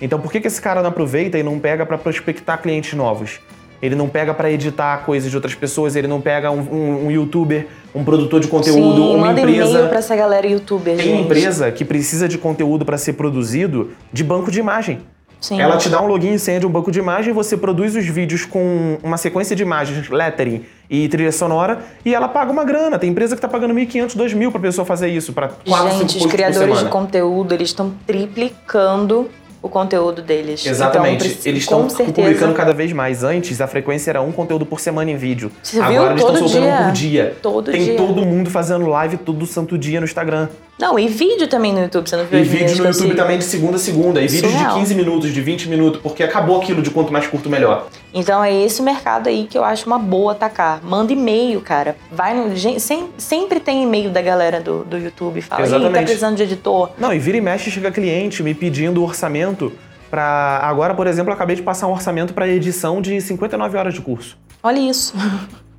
Então 0.00 0.20
por 0.20 0.30
que, 0.30 0.40
que 0.40 0.48
esse 0.48 0.60
cara 0.60 0.82
não 0.82 0.90
aproveita 0.90 1.38
e 1.38 1.42
não 1.42 1.58
pega 1.58 1.86
para 1.86 1.96
prospectar 1.96 2.60
clientes 2.60 2.92
novos? 2.94 3.40
Ele 3.82 3.94
não 3.94 4.08
pega 4.08 4.32
para 4.32 4.50
editar 4.50 4.98
coisas 5.04 5.30
de 5.30 5.36
outras 5.36 5.54
pessoas, 5.54 5.96
ele 5.96 6.06
não 6.08 6.20
pega 6.20 6.50
um, 6.50 6.60
um, 6.60 7.06
um 7.06 7.10
youtuber, 7.10 7.66
um 7.94 8.04
produtor 8.04 8.40
de 8.40 8.48
conteúdo, 8.48 8.96
Sim, 8.96 9.14
uma 9.16 9.28
manda 9.28 9.40
empresa. 9.40 9.70
e-mail 9.70 9.88
pra 9.88 9.98
essa 9.98 10.16
galera 10.16 10.46
youtuber, 10.46 10.96
Tem 10.96 11.06
gente. 11.06 11.22
empresa 11.22 11.70
que 11.70 11.84
precisa 11.84 12.28
de 12.28 12.38
conteúdo 12.38 12.84
para 12.84 12.96
ser 12.98 13.14
produzido 13.14 13.90
de 14.12 14.24
banco 14.24 14.50
de 14.50 14.58
imagem. 14.60 15.00
Sim. 15.38 15.60
Ela 15.60 15.76
te 15.76 15.90
dá 15.90 16.00
um 16.02 16.06
login 16.06 16.32
e 16.32 16.38
senha 16.38 16.58
de 16.58 16.66
um 16.66 16.70
banco 16.70 16.90
de 16.90 16.98
imagem, 16.98 17.32
você 17.32 17.56
produz 17.56 17.94
os 17.94 18.06
vídeos 18.06 18.46
com 18.46 18.98
uma 19.02 19.18
sequência 19.18 19.54
de 19.54 19.62
imagens, 19.62 20.08
lettering 20.08 20.64
e 20.88 21.08
trilha 21.08 21.30
sonora, 21.30 21.80
e 22.04 22.14
ela 22.14 22.26
paga 22.26 22.50
uma 22.50 22.64
grana. 22.64 22.98
Tem 22.98 23.10
empresa 23.10 23.36
que 23.36 23.42
tá 23.42 23.46
pagando 23.46 23.74
1.500, 23.74 24.16
2.000 24.16 24.50
pra 24.50 24.60
pessoa 24.60 24.84
fazer 24.86 25.08
isso, 25.08 25.32
pra 25.34 25.48
4, 25.48 25.90
5 25.90 25.98
Gente, 25.98 26.18
os 26.24 26.26
criadores 26.32 26.78
de 26.78 26.86
conteúdo, 26.86 27.52
eles 27.52 27.68
estão 27.68 27.92
triplicando 28.06 29.28
o 29.62 29.68
conteúdo 29.68 30.22
deles. 30.22 30.64
Exatamente. 30.64 31.26
Então, 31.26 31.40
eles 31.44 31.62
estão 31.62 31.86
publicando 31.88 32.54
cada 32.54 32.72
vez 32.72 32.92
mais. 32.92 33.24
Antes, 33.24 33.60
a 33.60 33.66
frequência 33.66 34.10
era 34.10 34.22
um 34.22 34.32
conteúdo 34.32 34.64
por 34.66 34.80
semana 34.80 35.10
em 35.10 35.16
vídeo. 35.16 35.50
Você 35.62 35.80
Agora 35.80 35.92
viu? 35.92 36.10
eles 36.10 36.22
estão 36.22 36.36
soltando 36.36 36.66
um 36.66 36.68
dia. 36.68 36.84
por 36.84 36.92
dia. 36.92 37.36
Todo 37.42 37.72
Tem 37.72 37.84
dia. 37.84 37.96
todo 37.96 38.24
mundo 38.24 38.50
fazendo 38.50 38.86
live 38.86 39.16
todo 39.18 39.44
santo 39.46 39.76
dia 39.76 40.00
no 40.00 40.04
Instagram. 40.06 40.48
Não, 40.78 40.98
e 40.98 41.08
vídeo 41.08 41.48
também 41.48 41.72
no 41.72 41.80
YouTube, 41.80 42.06
você 42.06 42.16
não 42.16 42.26
viu 42.26 42.38
E 42.38 42.42
vídeo 42.42 42.76
no 42.82 42.90
YouTube 42.90 43.14
também 43.14 43.38
de 43.38 43.44
segunda 43.44 43.76
a 43.76 43.78
segunda. 43.78 44.20
E 44.20 44.26
vídeos 44.28 44.52
de 44.52 44.58
Surreal. 44.58 44.74
15 44.78 44.94
minutos, 44.94 45.32
de 45.32 45.40
20 45.40 45.68
minutos, 45.70 46.00
porque 46.02 46.22
acabou 46.22 46.60
aquilo 46.60 46.82
de 46.82 46.90
quanto 46.90 47.10
mais 47.10 47.26
curto, 47.26 47.48
melhor. 47.48 47.88
Então 48.12 48.44
é 48.44 48.52
esse 48.54 48.82
mercado 48.82 49.28
aí 49.30 49.46
que 49.48 49.56
eu 49.56 49.64
acho 49.64 49.86
uma 49.86 49.98
boa 49.98 50.32
atacar. 50.32 50.80
Manda 50.84 51.12
e-mail, 51.14 51.62
cara. 51.62 51.96
Vai 52.12 52.34
no. 52.34 52.54
sem- 52.78 53.08
sempre 53.16 53.58
tem 53.58 53.82
e-mail 53.84 54.10
da 54.10 54.20
galera 54.20 54.60
do, 54.60 54.84
do 54.84 54.98
YouTube. 54.98 55.40
Fala, 55.40 55.62
tá 55.62 55.66
Exatamente. 55.66 56.04
precisando 56.04 56.36
de 56.36 56.42
editor. 56.42 56.90
Não, 56.98 57.12
e 57.12 57.18
vira 57.18 57.38
e 57.38 57.40
mexe 57.40 57.70
chega 57.70 57.90
cliente 57.90 58.42
me 58.42 58.52
pedindo 58.52 59.02
orçamento 59.02 59.72
pra. 60.10 60.60
Agora, 60.62 60.92
por 60.94 61.06
exemplo, 61.06 61.30
eu 61.30 61.34
acabei 61.34 61.56
de 61.56 61.62
passar 61.62 61.86
um 61.86 61.92
orçamento 61.92 62.34
pra 62.34 62.46
edição 62.46 63.00
de 63.00 63.18
59 63.18 63.78
horas 63.78 63.94
de 63.94 64.02
curso. 64.02 64.36
Olha 64.62 64.78
isso. 64.78 65.14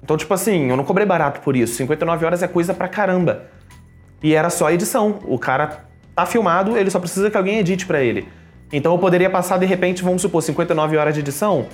Então, 0.04 0.16
tipo 0.18 0.34
assim, 0.34 0.70
eu 0.70 0.77
não 0.77 0.84
cobrei 0.86 1.06
barato 1.06 1.42
por 1.42 1.56
isso. 1.56 1.75
59 1.75 2.25
horas 2.25 2.42
é 2.42 2.48
coisa 2.48 2.74
pra 2.74 2.88
caramba. 2.88 3.44
E 4.21 4.33
era 4.33 4.50
só 4.50 4.71
edição. 4.71 5.19
O 5.25 5.38
cara 5.38 5.86
tá 6.15 6.25
filmado, 6.25 6.77
ele 6.77 6.89
só 6.89 7.00
precisa 7.00 7.29
que 7.29 7.38
alguém 7.38 7.59
edite 7.59 7.86
pra 7.86 8.01
ele. 8.01 8.27
Então 8.71 8.91
eu 8.91 9.00
poderia 9.00 9.29
passar, 9.29 9.57
de 9.57 9.65
repente, 9.65 10.03
vamos 10.03 10.21
supor, 10.21 10.41
59 10.41 10.97
horas 10.97 11.13
de 11.13 11.19
edição. 11.21 11.67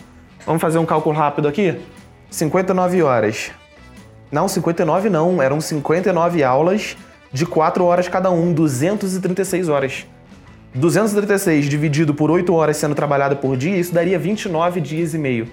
Vamos 0.46 0.62
fazer 0.62 0.78
um 0.78 0.86
cálculo 0.86 1.16
rápido 1.16 1.48
aqui? 1.48 1.80
59 2.30 3.02
horas. 3.02 3.52
Não, 4.32 4.48
59 4.48 5.10
não. 5.10 5.42
Eram 5.42 5.62
59 5.62 6.44
aulas 6.44 6.98
de 7.32 7.46
4 7.46 7.84
horas 7.84 8.08
cada 8.08 8.30
um, 8.30 8.54
236 8.54 9.70
horas. 9.70 10.06
236 10.76 11.70
dividido 11.70 12.14
por 12.14 12.32
8 12.32 12.54
horas 12.54 12.78
sendo 12.78 12.96
trabalhado 12.96 13.36
por 13.38 13.56
dia, 13.56 13.78
isso 13.78 13.94
daria 13.94 14.18
29 14.18 14.82
dias 14.82 15.14
e 15.14 15.18
meio. 15.18 15.48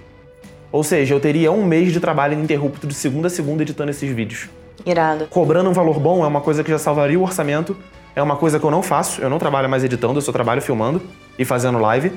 Ou 0.73 0.83
seja, 0.83 1.15
eu 1.15 1.21
teria 1.21 1.53
um 1.53 1.65
mês 1.65 1.93
de 1.93 2.01
trabalho 2.01 2.35
ininterrupto 2.35 2.87
de 2.87 2.95
segunda 2.95 3.27
a 3.27 3.31
segunda 3.31 3.63
editando 3.63 3.91
esses 3.91 4.11
vídeos. 4.15 4.49
Irado. 4.85 5.27
Cobrando 5.27 5.69
um 5.71 5.73
valor 5.73 5.99
bom 5.99 6.25
é 6.25 6.27
uma 6.27 6.41
coisa 6.41 6.65
que 6.65 6.71
já 6.71 6.79
salvaria 6.79 7.19
o 7.19 7.23
orçamento, 7.23 7.77
é 8.15 8.23
uma 8.23 8.37
coisa 8.37 8.59
que 8.59 8.65
eu 8.65 8.71
não 8.71 8.83
faço, 8.83 9.21
eu 9.21 9.31
não 9.31 9.39
trabalho 9.39 9.69
mais 9.69 9.85
editando, 9.85 10.19
eu 10.19 10.23
só 10.23 10.33
trabalho 10.33 10.61
filmando 10.61 11.01
e 11.39 11.45
fazendo 11.45 11.79
live. 11.79 12.13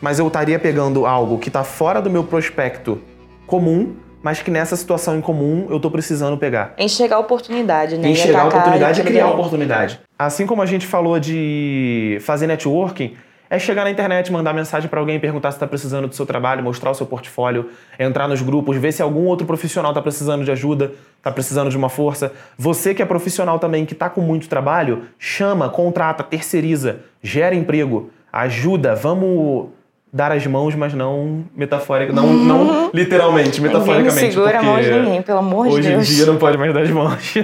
Mas 0.00 0.18
eu 0.18 0.26
estaria 0.26 0.58
pegando 0.58 1.06
algo 1.06 1.38
que 1.38 1.48
está 1.48 1.64
fora 1.64 2.00
do 2.00 2.10
meu 2.10 2.24
prospecto 2.24 3.00
comum, 3.46 3.94
mas 4.22 4.42
que 4.42 4.50
nessa 4.50 4.76
situação 4.76 5.16
em 5.16 5.20
comum 5.20 5.66
eu 5.70 5.78
tô 5.78 5.90
precisando 5.90 6.36
pegar. 6.36 6.74
Enxergar 6.78 7.16
a 7.16 7.18
oportunidade, 7.20 7.96
né? 7.96 8.08
Enxergar 8.08 8.42
a 8.42 8.48
oportunidade 8.48 9.00
e 9.00 9.04
criar 9.04 9.24
a 9.24 9.30
oportunidade. 9.30 10.00
Assim 10.18 10.46
como 10.46 10.62
a 10.62 10.66
gente 10.66 10.86
falou 10.86 11.18
de 11.18 12.18
fazer 12.22 12.46
networking, 12.46 13.14
é 13.48 13.58
chegar 13.58 13.84
na 13.84 13.90
internet, 13.90 14.32
mandar 14.32 14.52
mensagem 14.52 14.88
para 14.88 14.98
alguém, 15.00 15.20
perguntar 15.20 15.50
se 15.50 15.56
está 15.56 15.66
precisando 15.66 16.08
do 16.08 16.14
seu 16.14 16.26
trabalho, 16.26 16.62
mostrar 16.62 16.90
o 16.90 16.94
seu 16.94 17.06
portfólio, 17.06 17.70
entrar 17.98 18.26
nos 18.26 18.42
grupos, 18.42 18.76
ver 18.76 18.92
se 18.92 19.02
algum 19.02 19.26
outro 19.26 19.46
profissional 19.46 19.90
está 19.92 20.00
precisando 20.02 20.44
de 20.44 20.50
ajuda, 20.50 20.92
está 21.18 21.30
precisando 21.30 21.70
de 21.70 21.76
uma 21.76 21.88
força. 21.88 22.32
Você 22.56 22.94
que 22.94 23.02
é 23.02 23.06
profissional 23.06 23.58
também, 23.58 23.84
que 23.84 23.92
está 23.92 24.08
com 24.08 24.20
muito 24.20 24.48
trabalho, 24.48 25.02
chama, 25.18 25.68
contrata, 25.68 26.22
terceiriza, 26.22 27.00
gera 27.22 27.54
emprego, 27.54 28.10
ajuda, 28.32 28.94
vamos 28.94 29.68
dar 30.14 30.30
as 30.30 30.46
mãos, 30.46 30.76
mas 30.76 30.94
não 30.94 31.44
metafórica, 31.56 32.12
não, 32.12 32.32
não 32.32 32.88
literalmente, 32.94 33.60
Ninguém 33.60 33.80
metaforicamente. 33.80 34.32
segura 34.32 34.60
a 34.60 34.62
mão 34.62 34.80
de 34.80 34.88
ninguém, 34.92 35.22
pelo 35.22 35.40
amor 35.40 35.68
de 35.68 35.74
Hoje 35.74 35.88
Deus. 35.88 36.08
em 36.08 36.14
dia 36.14 36.26
não 36.26 36.36
pode 36.36 36.56
mais 36.56 36.72
dar 36.72 36.82
as 36.82 36.90
mãos. 36.90 37.34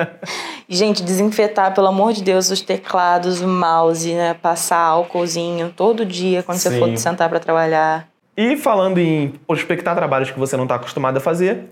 Gente, 0.66 1.02
desinfetar, 1.02 1.74
pelo 1.74 1.88
amor 1.88 2.14
de 2.14 2.22
Deus, 2.22 2.50
os 2.50 2.62
teclados, 2.62 3.42
o 3.42 3.46
mouse, 3.46 4.14
né? 4.14 4.32
Passar 4.32 4.78
álcoolzinho 4.78 5.70
todo 5.76 6.06
dia 6.06 6.42
quando 6.42 6.56
você 6.56 6.70
Sim. 6.70 6.78
for 6.78 6.96
sentar 6.96 7.28
pra 7.28 7.38
trabalhar. 7.38 8.08
E 8.34 8.56
falando 8.56 8.96
em 8.96 9.34
prospectar 9.46 9.94
trabalhos 9.94 10.30
que 10.30 10.38
você 10.38 10.56
não 10.56 10.64
está 10.64 10.76
acostumado 10.76 11.18
a 11.18 11.20
fazer, 11.20 11.64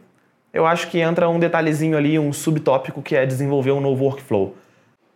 eu 0.52 0.66
acho 0.66 0.88
que 0.90 1.00
entra 1.00 1.26
um 1.26 1.38
detalhezinho 1.38 1.96
ali, 1.96 2.18
um 2.18 2.34
subtópico 2.34 3.00
que 3.00 3.16
é 3.16 3.24
desenvolver 3.24 3.72
um 3.72 3.80
novo 3.80 4.04
workflow. 4.04 4.54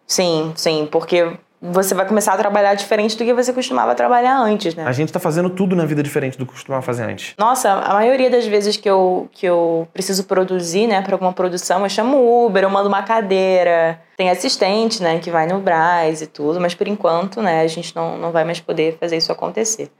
Sim, 0.07 0.53
sim, 0.57 0.89
porque 0.91 1.33
você 1.61 1.95
vai 1.95 2.07
começar 2.07 2.35
a 2.35 2.37
trabalhar 2.37 2.75
diferente 2.75 3.17
do 3.17 3.25
que 3.25 3.35
você 3.35 3.53
costumava 3.53 3.95
trabalhar 3.95 4.39
antes, 4.39 4.75
né? 4.75 4.85
A 4.87 4.93
gente 4.93 5.09
está 5.09 5.19
fazendo 5.19 5.51
tudo 5.51 5.75
na 5.75 5.85
vida 5.85 6.03
diferente 6.03 6.39
do 6.39 6.47
que 6.47 6.53
costumava 6.53 6.83
fazer 6.83 7.03
antes. 7.05 7.35
Nossa, 7.37 7.73
a 7.73 7.95
maioria 7.95 8.31
das 8.31 8.47
vezes 8.47 8.77
que 8.77 8.89
eu, 8.89 9.29
que 9.33 9.45
eu 9.45 9.89
preciso 9.93 10.25
produzir, 10.25 10.87
né, 10.87 11.03
para 11.03 11.15
alguma 11.15 11.33
produção, 11.33 11.83
eu 11.83 11.89
chamo 11.89 12.17
o 12.17 12.47
Uber, 12.47 12.63
eu 12.63 12.71
mando 12.71 12.89
uma 12.89 13.03
cadeira. 13.03 14.01
Tem 14.17 14.31
assistente, 14.31 15.03
né, 15.03 15.19
que 15.19 15.31
vai 15.31 15.47
no 15.47 15.59
Braz 15.59 16.23
e 16.23 16.27
tudo, 16.27 16.61
mas 16.61 16.75
por 16.75 16.87
enquanto, 16.87 17.43
né, 17.43 17.63
a 17.63 17.67
gente 17.67 17.95
não, 17.95 18.17
não 18.17 18.31
vai 18.31 18.45
mais 18.45 18.61
poder 18.61 18.97
fazer 18.99 19.17
isso 19.17 19.33
acontecer. 19.33 19.91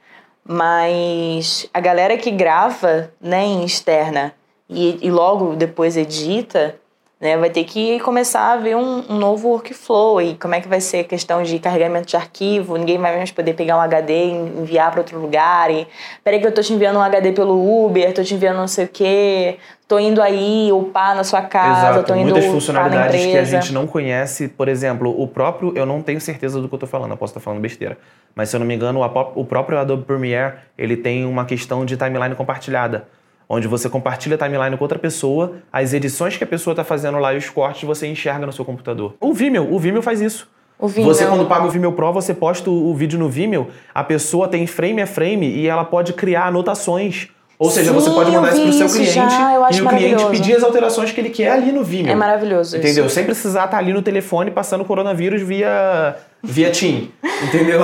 Mas 0.45 1.69
a 1.75 1.81
galera 1.81 2.17
que 2.17 2.31
grava, 2.31 3.11
né, 3.21 3.45
em 3.45 3.65
externa 3.65 4.33
e, 4.69 4.99
e 5.03 5.11
logo 5.11 5.57
depois 5.57 5.97
edita, 5.97 6.77
né, 7.21 7.37
vai 7.37 7.51
ter 7.51 7.65
que 7.65 7.99
começar 8.01 8.53
a 8.53 8.57
ver 8.57 8.77
um, 8.77 9.05
um 9.09 9.17
novo 9.17 9.49
workflow 9.49 10.23
e 10.23 10.35
como 10.37 10.55
é 10.55 10.61
que 10.61 10.69
vai 10.69 10.81
ser 10.81 10.99
a 10.99 11.05
questão 11.05 11.43
de 11.43 11.59
carregamento 11.59 12.07
de 12.07 12.17
arquivo, 12.17 12.77
ninguém 12.77 12.97
vai 12.97 13.17
mais 13.17 13.33
poder 13.33 13.55
pegar 13.55 13.77
um 13.77 13.81
HD 13.81 14.13
e 14.13 14.31
enviar 14.31 14.91
para 14.93 15.01
outro 15.01 15.19
lugar 15.19 15.69
e 15.69 15.87
peraí 16.23 16.41
que 16.41 16.47
eu 16.47 16.53
tô 16.53 16.63
te 16.63 16.73
enviando 16.73 16.97
um 16.97 17.03
HD 17.03 17.33
pelo 17.33 17.87
Uber, 17.87 18.15
tô 18.15 18.23
te 18.23 18.35
enviando 18.35 18.59
não 18.59 18.69
sei 18.69 18.85
o 18.85 18.89
quê, 18.89 19.59
tô 19.89 19.99
indo 19.99 20.23
aí 20.23 20.71
upar 20.71 21.17
na 21.17 21.25
sua 21.25 21.43
casa, 21.43 22.05
tô 22.05 22.15
indo 22.15 22.31
Muitas 22.31 22.45
funcionalidades 22.45 23.27
que 23.27 23.37
a 23.37 23.45
gente 23.45 23.73
não 23.73 23.87
conhece. 23.87 24.47
Por 24.47 24.69
exemplo, 24.69 25.11
o 25.21 25.27
próprio. 25.27 25.73
Eu 25.75 25.87
não 25.87 26.03
tenho 26.03 26.21
certeza 26.21 26.61
do 26.61 26.69
que 26.69 26.75
eu 26.75 26.77
estou 26.77 26.89
falando, 26.89 27.13
eu 27.13 27.17
posso 27.17 27.31
estar 27.31 27.41
falando 27.41 27.61
besteira. 27.61 27.97
Mas 28.35 28.51
se 28.51 28.57
eu 28.57 28.61
não 28.61 28.67
me 28.67 28.75
engano, 28.75 29.01
o 29.35 29.45
próprio 29.45 29.79
Adobe 29.79 30.05
Premiere 30.05 30.57
ele 30.77 30.97
tem 30.97 31.25
uma 31.25 31.47
questão 31.47 31.85
de 31.87 31.97
timeline 31.97 32.35
compartilhada. 32.35 33.09
Onde 33.49 33.67
você 33.67 33.89
compartilha 33.89 34.37
a 34.37 34.39
timeline 34.39 34.77
com 34.77 34.85
outra 34.85 34.99
pessoa, 34.99 35.55
as 35.73 35.95
edições 35.95 36.37
que 36.37 36.45
a 36.45 36.47
pessoa 36.47 36.73
está 36.73 36.85
fazendo 36.85 37.19
lá 37.19 37.33
e 37.33 37.39
os 37.39 37.49
cortes 37.49 37.85
você 37.85 38.07
enxerga 38.07 38.45
no 38.45 38.53
seu 38.53 38.65
computador. 38.65 39.15
O 39.21 39.33
Vimeo, 39.33 39.73
o 39.73 39.79
Vimeo 39.79 40.03
faz 40.03 40.21
isso. 40.21 40.49
Você, 40.79 41.27
quando 41.27 41.47
paga 41.47 41.67
o 41.67 41.71
Vimeo 41.71 41.93
Pro, 41.93 42.13
você 42.13 42.33
posta 42.33 42.71
o 42.71 42.95
vídeo 42.95 43.19
no 43.19 43.29
Vimeo, 43.29 43.69
a 43.93 44.05
pessoa 44.05 44.47
tem 44.47 44.67
frame 44.67 45.03
a 45.03 45.07
frame 45.07 45.49
e 45.49 45.67
ela 45.67 45.85
pode 45.85 46.13
criar 46.13 46.47
anotações. 46.47 47.29
Ou 47.59 47.71
seja, 47.71 47.91
Sim, 47.91 47.95
você 47.99 48.11
pode 48.11 48.31
mandar 48.31 48.49
isso 48.53 48.57
vi 48.59 48.63
pro 48.69 48.73
seu 48.73 48.87
isso 48.87 48.95
cliente 48.97 49.15
já, 49.15 49.55
e 49.73 49.81
o 49.83 49.89
cliente 49.89 50.25
pedir 50.27 50.55
as 50.57 50.63
alterações 50.63 51.11
que 51.11 51.21
ele 51.21 51.31
quer 51.31 51.51
ali 51.51 51.73
no 51.73 51.83
Vimeo. 51.83 52.13
É 52.13 52.15
maravilhoso 52.15 52.77
isso. 52.77 52.87
Entendeu? 52.87 53.09
Sem 53.11 53.25
precisar 53.25 53.65
estar 53.65 53.79
ali 53.79 53.93
no 53.93 54.01
telefone 54.01 54.53
passando 54.53 54.85
coronavírus 54.85 55.43
via, 55.43 56.15
via 56.41 56.71
Team. 56.71 57.09
Entendeu? 57.49 57.81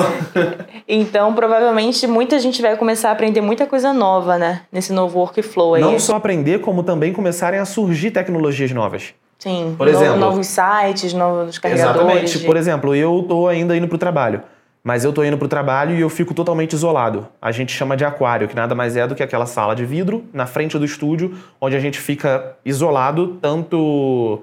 Então, 0.87 1.33
provavelmente, 1.35 2.07
muita 2.07 2.39
gente 2.39 2.63
vai 2.63 2.77
começar 2.77 3.09
a 3.09 3.13
aprender 3.13 3.41
muita 3.41 3.67
coisa 3.67 3.93
nova, 3.93 4.39
né? 4.39 4.63
Nesse 4.71 4.93
novo 4.93 5.19
workflow 5.19 5.75
aí. 5.75 5.81
Não 5.83 5.99
só 5.99 6.17
aprender, 6.17 6.61
como 6.61 6.83
também 6.85 7.13
começarem 7.13 7.59
a 7.59 7.65
surgir 7.65 8.11
tecnologias 8.13 8.71
novas. 8.71 9.13
Sim. 9.41 9.75
Por 9.77 9.87
no- 9.89 9.93
exemplo- 9.93 10.19
novos 10.19 10.47
sites, 10.47 11.13
novos 11.13 11.59
carregadores. 11.59 12.01
Exatamente. 12.01 12.39
de- 12.39 12.47
Por 12.47 12.57
exemplo, 12.57 12.95
eu 12.95 13.25
tô 13.29 13.49
ainda 13.49 13.77
indo 13.77 13.89
pro 13.89 13.99
trabalho. 13.99 14.41
Mas 14.87 15.03
eu 15.03 15.15
tô 15.15 15.25
indo 15.25 15.39
pro 15.39 15.49
trabalho 15.49 15.97
e 15.97 16.01
eu 16.03 16.11
fico 16.11 16.35
totalmente 16.35 16.75
isolado. 16.75 17.27
A 17.41 17.51
gente 17.51 17.73
chama 17.73 17.97
de 17.97 18.05
aquário, 18.05 18.47
que 18.47 18.55
nada 18.55 18.75
mais 18.75 18.99
é 18.99 19.07
do 19.07 19.15
que 19.15 19.23
aquela 19.23 19.47
sala 19.47 19.75
de 19.75 19.83
vidro 19.87 20.27
na 20.31 20.45
frente 20.45 20.79
do 20.79 20.85
estúdio, 20.85 21.35
onde 21.59 21.75
a 21.75 21.81
gente 21.81 21.99
fica 21.99 22.55
isolado, 22.67 23.39
tanto 23.41 24.43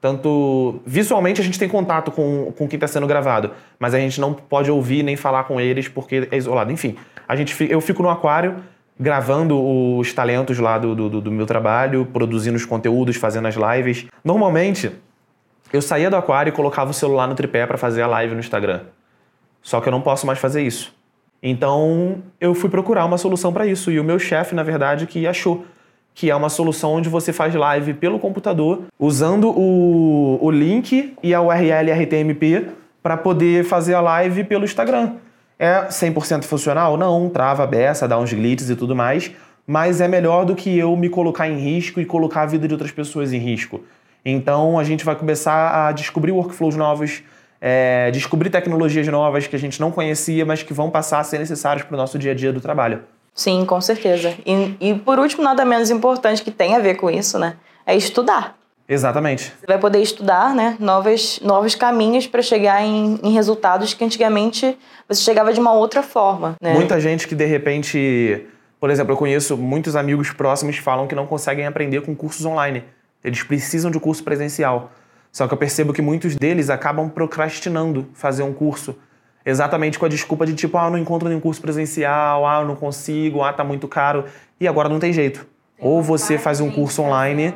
tanto 0.00 0.80
visualmente 0.84 1.40
a 1.40 1.44
gente 1.44 1.58
tem 1.58 1.68
contato 1.68 2.10
com, 2.10 2.52
com 2.52 2.68
quem 2.68 2.76
está 2.76 2.86
sendo 2.86 3.06
gravado, 3.06 3.52
mas 3.78 3.94
a 3.94 3.98
gente 3.98 4.20
não 4.20 4.34
pode 4.34 4.70
ouvir 4.70 5.02
nem 5.02 5.16
falar 5.16 5.44
com 5.44 5.60
eles 5.60 5.88
porque 5.88 6.28
é 6.30 6.36
isolado. 6.36 6.72
Enfim, 6.72 6.96
a 7.26 7.36
gente, 7.36 7.56
eu 7.70 7.80
fico 7.80 8.02
no 8.02 8.10
aquário 8.10 8.56
gravando 8.98 9.60
os 9.98 10.12
talentos 10.12 10.58
lá 10.58 10.78
do, 10.78 10.94
do, 10.94 11.20
do 11.20 11.30
meu 11.30 11.46
trabalho, 11.46 12.06
produzindo 12.06 12.56
os 12.56 12.64
conteúdos, 12.64 13.16
fazendo 13.16 13.46
as 13.46 13.54
lives. 13.54 14.06
Normalmente, 14.24 14.90
eu 15.72 15.82
saía 15.82 16.10
do 16.10 16.16
aquário 16.16 16.50
e 16.50 16.52
colocava 16.52 16.90
o 16.90 16.94
celular 16.94 17.26
no 17.28 17.34
tripé 17.34 17.66
para 17.66 17.78
fazer 17.78 18.02
a 18.02 18.06
live 18.06 18.34
no 18.34 18.40
Instagram. 18.40 18.80
Só 19.66 19.80
que 19.80 19.88
eu 19.88 19.90
não 19.90 20.00
posso 20.00 20.28
mais 20.28 20.38
fazer 20.38 20.62
isso. 20.62 20.94
Então 21.42 22.22
eu 22.40 22.54
fui 22.54 22.70
procurar 22.70 23.04
uma 23.04 23.18
solução 23.18 23.52
para 23.52 23.66
isso 23.66 23.90
e 23.90 23.98
o 23.98 24.04
meu 24.04 24.16
chefe, 24.16 24.54
na 24.54 24.62
verdade, 24.62 25.08
que 25.08 25.26
achou 25.26 25.66
que 26.14 26.30
é 26.30 26.36
uma 26.36 26.48
solução 26.48 26.92
onde 26.92 27.08
você 27.08 27.32
faz 27.32 27.52
live 27.52 27.92
pelo 27.94 28.20
computador 28.20 28.84
usando 28.96 29.50
o, 29.50 30.38
o 30.40 30.50
link 30.52 31.14
e 31.20 31.34
a 31.34 31.42
URL 31.42 31.90
RTMP 31.90 32.68
para 33.02 33.16
poder 33.16 33.64
fazer 33.64 33.94
a 33.94 34.00
live 34.00 34.44
pelo 34.44 34.64
Instagram. 34.64 35.14
É 35.58 35.86
100% 35.88 36.44
funcional? 36.44 36.96
Não, 36.96 37.28
trava 37.28 37.66
beça, 37.66 38.06
dá 38.06 38.16
uns 38.16 38.32
glitches 38.32 38.70
e 38.70 38.76
tudo 38.76 38.94
mais, 38.94 39.32
mas 39.66 40.00
é 40.00 40.06
melhor 40.06 40.44
do 40.44 40.54
que 40.54 40.78
eu 40.78 40.96
me 40.96 41.08
colocar 41.08 41.48
em 41.48 41.58
risco 41.58 42.00
e 42.00 42.04
colocar 42.04 42.42
a 42.42 42.46
vida 42.46 42.68
de 42.68 42.74
outras 42.74 42.92
pessoas 42.92 43.32
em 43.32 43.38
risco. 43.38 43.80
Então 44.24 44.78
a 44.78 44.84
gente 44.84 45.04
vai 45.04 45.16
começar 45.16 45.88
a 45.88 45.90
descobrir 45.90 46.30
workflows 46.30 46.76
novos, 46.76 47.24
é, 47.68 48.12
descobrir 48.12 48.48
tecnologias 48.48 49.08
novas 49.08 49.48
que 49.48 49.56
a 49.56 49.58
gente 49.58 49.80
não 49.80 49.90
conhecia, 49.90 50.46
mas 50.46 50.62
que 50.62 50.72
vão 50.72 50.88
passar 50.88 51.18
a 51.18 51.24
ser 51.24 51.40
necessárias 51.40 51.84
para 51.84 51.94
o 51.94 51.96
nosso 51.96 52.16
dia 52.16 52.30
a 52.30 52.34
dia 52.34 52.52
do 52.52 52.60
trabalho. 52.60 53.00
Sim, 53.34 53.64
com 53.66 53.80
certeza. 53.80 54.32
E, 54.46 54.76
e 54.80 54.94
por 54.94 55.18
último, 55.18 55.42
nada 55.42 55.64
menos 55.64 55.90
importante 55.90 56.44
que 56.44 56.52
tem 56.52 56.76
a 56.76 56.78
ver 56.78 56.94
com 56.94 57.10
isso, 57.10 57.40
né? 57.40 57.56
É 57.84 57.96
estudar. 57.96 58.56
Exatamente. 58.88 59.52
Você 59.58 59.66
vai 59.66 59.78
poder 59.80 60.00
estudar 60.00 60.54
né, 60.54 60.76
novos, 60.78 61.40
novos 61.42 61.74
caminhos 61.74 62.28
para 62.28 62.40
chegar 62.40 62.84
em, 62.84 63.18
em, 63.20 63.32
resultados 63.32 63.92
que 63.92 64.04
antigamente 64.04 64.78
você 65.08 65.22
chegava 65.22 65.52
de 65.52 65.58
uma 65.58 65.72
outra 65.72 66.04
forma. 66.04 66.54
Né? 66.62 66.72
Muita 66.72 67.00
gente 67.00 67.26
que 67.26 67.34
de 67.34 67.46
repente, 67.46 68.46
por 68.78 68.90
exemplo, 68.90 69.12
eu 69.12 69.16
conheço 69.16 69.56
muitos 69.56 69.96
amigos 69.96 70.30
próximos 70.30 70.76
que 70.76 70.82
falam 70.82 71.08
que 71.08 71.16
não 71.16 71.26
conseguem 71.26 71.66
aprender 71.66 72.02
com 72.02 72.14
cursos 72.14 72.46
online. 72.46 72.84
Eles 73.24 73.42
precisam 73.42 73.90
de 73.90 73.98
curso 73.98 74.22
presencial. 74.22 74.92
Só 75.36 75.46
que 75.46 75.52
eu 75.52 75.58
percebo 75.58 75.92
que 75.92 76.00
muitos 76.00 76.34
deles 76.34 76.70
acabam 76.70 77.10
procrastinando 77.10 78.08
fazer 78.14 78.42
um 78.42 78.54
curso. 78.54 78.96
Exatamente 79.44 79.98
com 79.98 80.06
a 80.06 80.08
desculpa 80.08 80.46
de 80.46 80.54
tipo, 80.54 80.78
ah, 80.78 80.86
eu 80.86 80.90
não 80.90 80.98
encontro 80.98 81.28
nenhum 81.28 81.42
curso 81.42 81.60
presencial, 81.60 82.46
ah, 82.46 82.62
eu 82.62 82.66
não 82.66 82.74
consigo, 82.74 83.42
ah, 83.42 83.52
tá 83.52 83.62
muito 83.62 83.86
caro. 83.86 84.24
E 84.58 84.66
agora 84.66 84.88
não 84.88 84.98
tem 84.98 85.12
jeito. 85.12 85.46
Ou 85.78 86.02
você 86.02 86.38
faz 86.38 86.58
um 86.58 86.70
curso 86.70 87.02
online 87.02 87.52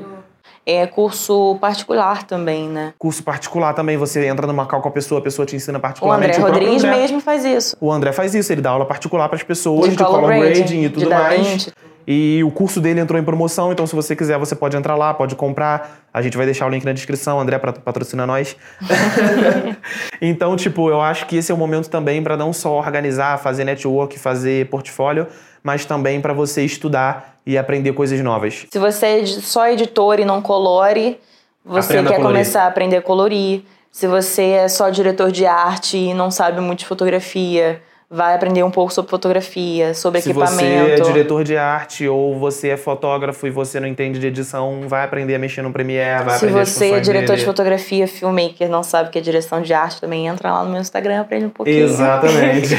é 0.67 0.87
curso 0.87 1.57
particular 1.61 2.25
também, 2.25 2.69
né? 2.69 2.93
Curso 2.99 3.23
particular 3.23 3.73
também, 3.73 3.97
você 3.97 4.27
entra 4.27 4.47
numa 4.47 4.67
call 4.67 4.83
com 4.83 4.89
a 4.89 4.93
pessoa, 4.93 5.19
a 5.19 5.23
pessoa 5.23 5.47
te 5.47 5.57
ensina 5.57 5.81
particularmente. 5.81 6.39
O 6.39 6.47
André 6.47 6.51
Rodrigues 6.51 6.85
André. 6.85 6.99
mesmo 6.99 7.21
faz 7.21 7.45
isso. 7.45 7.77
O 7.81 7.91
André 7.91 8.13
faz 8.13 8.35
isso, 8.35 8.53
ele 8.53 8.61
dá 8.61 8.71
aula 8.71 8.85
particular 8.85 9.29
para 9.29 9.37
as 9.37 9.43
pessoas 9.43 9.91
de, 9.91 9.97
de 9.97 10.05
color 10.05 10.27
grading, 10.27 10.53
grading 10.61 10.85
e 10.85 10.91
tudo 10.91 11.11
mais. 11.11 11.71
E 12.13 12.43
o 12.43 12.51
curso 12.51 12.81
dele 12.81 12.99
entrou 12.99 13.21
em 13.21 13.23
promoção, 13.23 13.71
então 13.71 13.87
se 13.87 13.95
você 13.95 14.17
quiser, 14.17 14.37
você 14.37 14.57
pode 14.57 14.77
entrar 14.77 14.97
lá, 14.97 15.15
pode 15.15 15.37
comprar. 15.37 16.09
A 16.13 16.21
gente 16.21 16.37
vai 16.37 16.45
deixar 16.45 16.67
o 16.67 16.69
link 16.69 16.85
na 16.85 16.93
descrição, 16.93 17.39
André 17.39 17.57
patrocina 17.57 18.27
nós. 18.27 18.57
então, 20.21 20.57
tipo, 20.57 20.91
eu 20.91 21.01
acho 21.01 21.25
que 21.27 21.37
esse 21.37 21.53
é 21.53 21.55
o 21.55 21.57
momento 21.57 21.89
também 21.89 22.21
para 22.21 22.37
não 22.37 22.53
só 22.53 22.73
organizar, 22.73 23.39
fazer 23.39 23.63
network, 23.63 24.19
fazer 24.19 24.69
portfólio, 24.71 25.29
mas 25.63 25.85
também 25.85 26.21
para 26.21 26.33
você 26.33 26.65
estudar 26.65 27.37
e 27.47 27.57
aprender 27.57 27.93
coisas 27.93 28.21
novas. 28.21 28.67
Se 28.73 28.79
você 28.81 29.07
é 29.07 29.27
só 29.27 29.69
editor 29.69 30.19
e 30.19 30.25
não 30.25 30.43
colore, 30.43 31.17
você 31.65 31.93
Aprenda 31.93 32.11
quer 32.11 32.21
a 32.21 32.23
começar 32.25 32.65
a 32.65 32.67
aprender 32.67 32.97
a 32.97 33.03
colorir. 33.03 33.63
Se 33.93 34.09
você 34.09 34.47
é 34.47 34.69
só 34.69 34.91
diretor 34.91 35.31
de 35.31 35.47
arte 35.47 35.97
e 35.97 36.13
não 36.13 36.29
sabe 36.29 36.61
muito 36.61 36.81
de 36.81 36.87
fotografia, 36.87 37.81
vai 38.13 38.35
aprender 38.35 38.65
um 38.65 38.73
pouco 38.73 38.93
sobre 38.93 39.09
fotografia, 39.09 39.95
sobre 39.95 40.21
Se 40.21 40.31
equipamento. 40.31 40.59
Se 40.59 40.97
você 40.97 41.01
é 41.01 41.01
diretor 41.01 41.45
de 41.45 41.57
arte 41.57 42.09
ou 42.09 42.37
você 42.37 42.71
é 42.71 42.77
fotógrafo 42.77 43.47
e 43.47 43.51
você 43.51 43.79
não 43.79 43.87
entende 43.87 44.19
de 44.19 44.27
edição, 44.27 44.81
vai 44.89 45.05
aprender 45.05 45.37
a 45.37 45.39
mexer 45.39 45.63
no 45.63 45.73
Premiere, 45.73 46.25
vai 46.25 46.37
Se 46.37 46.45
aprender 46.45 46.67
você 46.67 46.91
é 46.91 46.99
diretor 46.99 47.29
dele. 47.29 47.39
de 47.39 47.45
fotografia, 47.45 48.09
filmmaker, 48.09 48.69
não 48.69 48.83
sabe 48.83 49.11
o 49.11 49.13
que 49.13 49.19
é 49.19 49.23
direção 49.23 49.63
de 49.63 49.73
arte, 49.73 50.01
também 50.01 50.27
entra 50.27 50.53
lá 50.53 50.65
no 50.65 50.73
meu 50.73 50.81
Instagram 50.81 51.15
e 51.15 51.19
aprende 51.19 51.47
um 51.47 51.51
pouquinho. 51.51 51.85
Exatamente. 51.85 52.75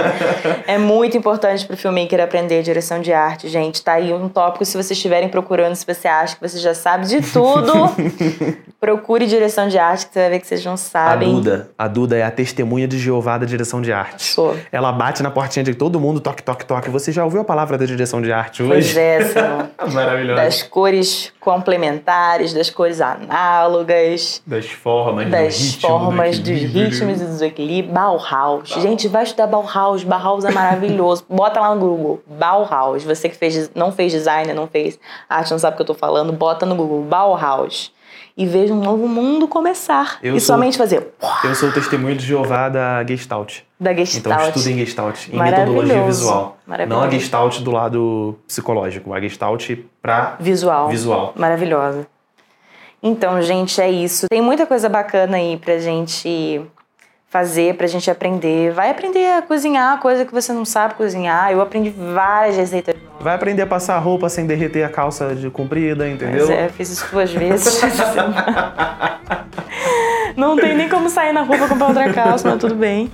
é 0.66 0.78
muito 0.78 1.18
importante 1.18 1.66
para 1.66 1.74
o 1.74 1.76
filmmaker 1.76 2.22
aprender 2.22 2.62
direção 2.62 2.98
de 2.98 3.12
arte, 3.12 3.48
gente. 3.48 3.84
Tá 3.84 3.92
aí 3.92 4.10
um 4.14 4.26
tópico 4.26 4.64
se 4.64 4.72
vocês 4.72 4.92
estiverem 4.92 5.28
procurando, 5.28 5.74
se 5.74 5.84
você 5.84 6.08
acha 6.08 6.34
que 6.34 6.40
você 6.40 6.58
já 6.58 6.72
sabe 6.72 7.06
de 7.06 7.20
tudo, 7.20 7.72
procure 8.80 9.26
direção 9.26 9.68
de 9.68 9.76
arte 9.76 10.06
que 10.06 10.14
você 10.14 10.20
vai 10.20 10.30
ver 10.30 10.40
que 10.40 10.46
vocês 10.46 10.64
não 10.64 10.78
sabem. 10.78 11.28
A 11.28 11.32
Duda, 11.32 11.70
a 11.76 11.88
Duda 11.88 12.16
é 12.16 12.22
a 12.22 12.30
testemunha 12.30 12.88
de 12.88 12.98
Jeová 12.98 13.36
da 13.36 13.44
direção 13.44 13.82
de 13.82 13.92
arte. 13.92 14.24
Sou. 14.24 14.61
Ela 14.70 14.92
bate 14.92 15.22
na 15.22 15.30
portinha 15.30 15.64
de 15.64 15.74
todo 15.74 15.98
mundo, 15.98 16.20
toque, 16.20 16.42
toque, 16.42 16.64
toque. 16.64 16.90
Você 16.90 17.12
já 17.12 17.24
ouviu 17.24 17.40
a 17.40 17.44
palavra 17.44 17.76
da 17.78 17.84
direção 17.84 18.20
de 18.20 18.32
arte 18.32 18.62
hoje? 18.62 18.72
Pois 18.72 18.96
é, 18.96 19.24
Senhor. 19.24 19.68
Maravilhoso. 19.92 20.40
Das 20.40 20.62
cores 20.62 21.32
complementares, 21.40 22.52
das 22.52 22.70
cores 22.70 23.00
análogas. 23.00 24.42
Das 24.46 24.66
formas, 24.66 25.30
das 25.30 25.74
do 25.74 25.80
formas, 25.80 26.38
dos 26.38 26.60
ritmos 26.60 27.20
e 27.20 27.24
dos 27.24 27.42
equilíbrios. 27.42 27.94
Bauhaus. 27.94 28.68
Gente, 28.68 29.08
vai 29.08 29.24
estudar 29.24 29.46
Bauhaus. 29.46 30.04
Bauhaus 30.04 30.44
é 30.44 30.50
maravilhoso. 30.50 31.24
Bota 31.30 31.60
lá 31.60 31.74
no 31.74 31.80
Google. 31.80 32.22
Bauhaus. 32.26 33.04
Você 33.04 33.28
que 33.28 33.36
fez, 33.36 33.70
não 33.74 33.90
fez 33.92 34.12
design, 34.12 34.52
não 34.52 34.66
fez 34.66 34.98
arte, 35.28 35.50
não 35.50 35.58
sabe 35.58 35.74
o 35.74 35.76
que 35.76 35.82
eu 35.82 35.86
tô 35.86 35.94
falando, 35.94 36.32
bota 36.32 36.66
no 36.66 36.74
Google. 36.74 37.02
Bauhaus 37.02 37.92
e 38.36 38.46
veja 38.46 38.72
um 38.72 38.80
novo 38.80 39.06
mundo 39.06 39.46
começar. 39.46 40.18
Eu 40.22 40.36
e 40.36 40.40
sou, 40.40 40.54
somente 40.54 40.78
fazer. 40.78 41.08
Eu 41.44 41.54
sou 41.54 41.68
o 41.68 41.72
testemunho 41.72 42.16
de 42.16 42.24
Jeová 42.24 42.68
da 42.68 43.04
Gestalt. 43.04 43.60
Da 43.78 43.92
Gestalt. 43.92 44.36
Então 44.36 44.48
estudem 44.48 44.78
Gestalt 44.78 45.28
em 45.28 45.38
metodologia 45.38 46.02
visual. 46.04 46.58
Não 46.88 47.02
a 47.02 47.10
Gestalt 47.10 47.60
do 47.60 47.70
lado 47.70 48.38
psicológico, 48.46 49.12
a 49.12 49.20
Gestalt 49.20 49.70
para 50.00 50.36
visual. 50.40 50.88
Visual. 50.88 51.32
Maravilhosa. 51.36 52.06
Então, 53.02 53.42
gente, 53.42 53.80
é 53.80 53.90
isso. 53.90 54.26
Tem 54.30 54.40
muita 54.40 54.64
coisa 54.64 54.88
bacana 54.88 55.36
aí 55.36 55.56
pra 55.56 55.78
gente 55.78 56.62
fazer 57.32 57.74
pra 57.76 57.86
gente 57.86 58.10
aprender. 58.10 58.72
Vai 58.72 58.90
aprender 58.90 59.26
a 59.32 59.42
cozinhar 59.42 59.98
coisa 60.00 60.24
que 60.24 60.32
você 60.32 60.52
não 60.52 60.66
sabe 60.66 60.94
cozinhar. 60.94 61.50
Eu 61.50 61.60
aprendi 61.60 61.90
várias 61.90 62.56
receitas. 62.56 62.94
Vai 63.22 63.34
aprender 63.34 63.62
a 63.62 63.66
passar 63.66 63.98
roupa 63.98 64.28
sem 64.28 64.46
derreter 64.46 64.82
a 64.82 64.88
calça 64.88 65.34
de 65.34 65.48
comprida, 65.48 66.08
entendeu? 66.08 66.48
Mas 66.48 66.50
é, 66.50 66.68
fiz 66.68 66.90
isso 66.90 67.06
duas 67.12 67.32
vezes. 67.32 67.80
não 70.36 70.56
tem 70.56 70.76
nem 70.76 70.88
como 70.88 71.08
sair 71.08 71.32
na 71.32 71.42
rua 71.42 71.56
pra 71.56 71.68
comprar 71.68 71.88
outra 71.88 72.12
calça, 72.12 72.50
mas 72.50 72.60
tudo 72.60 72.74
bem. 72.74 73.10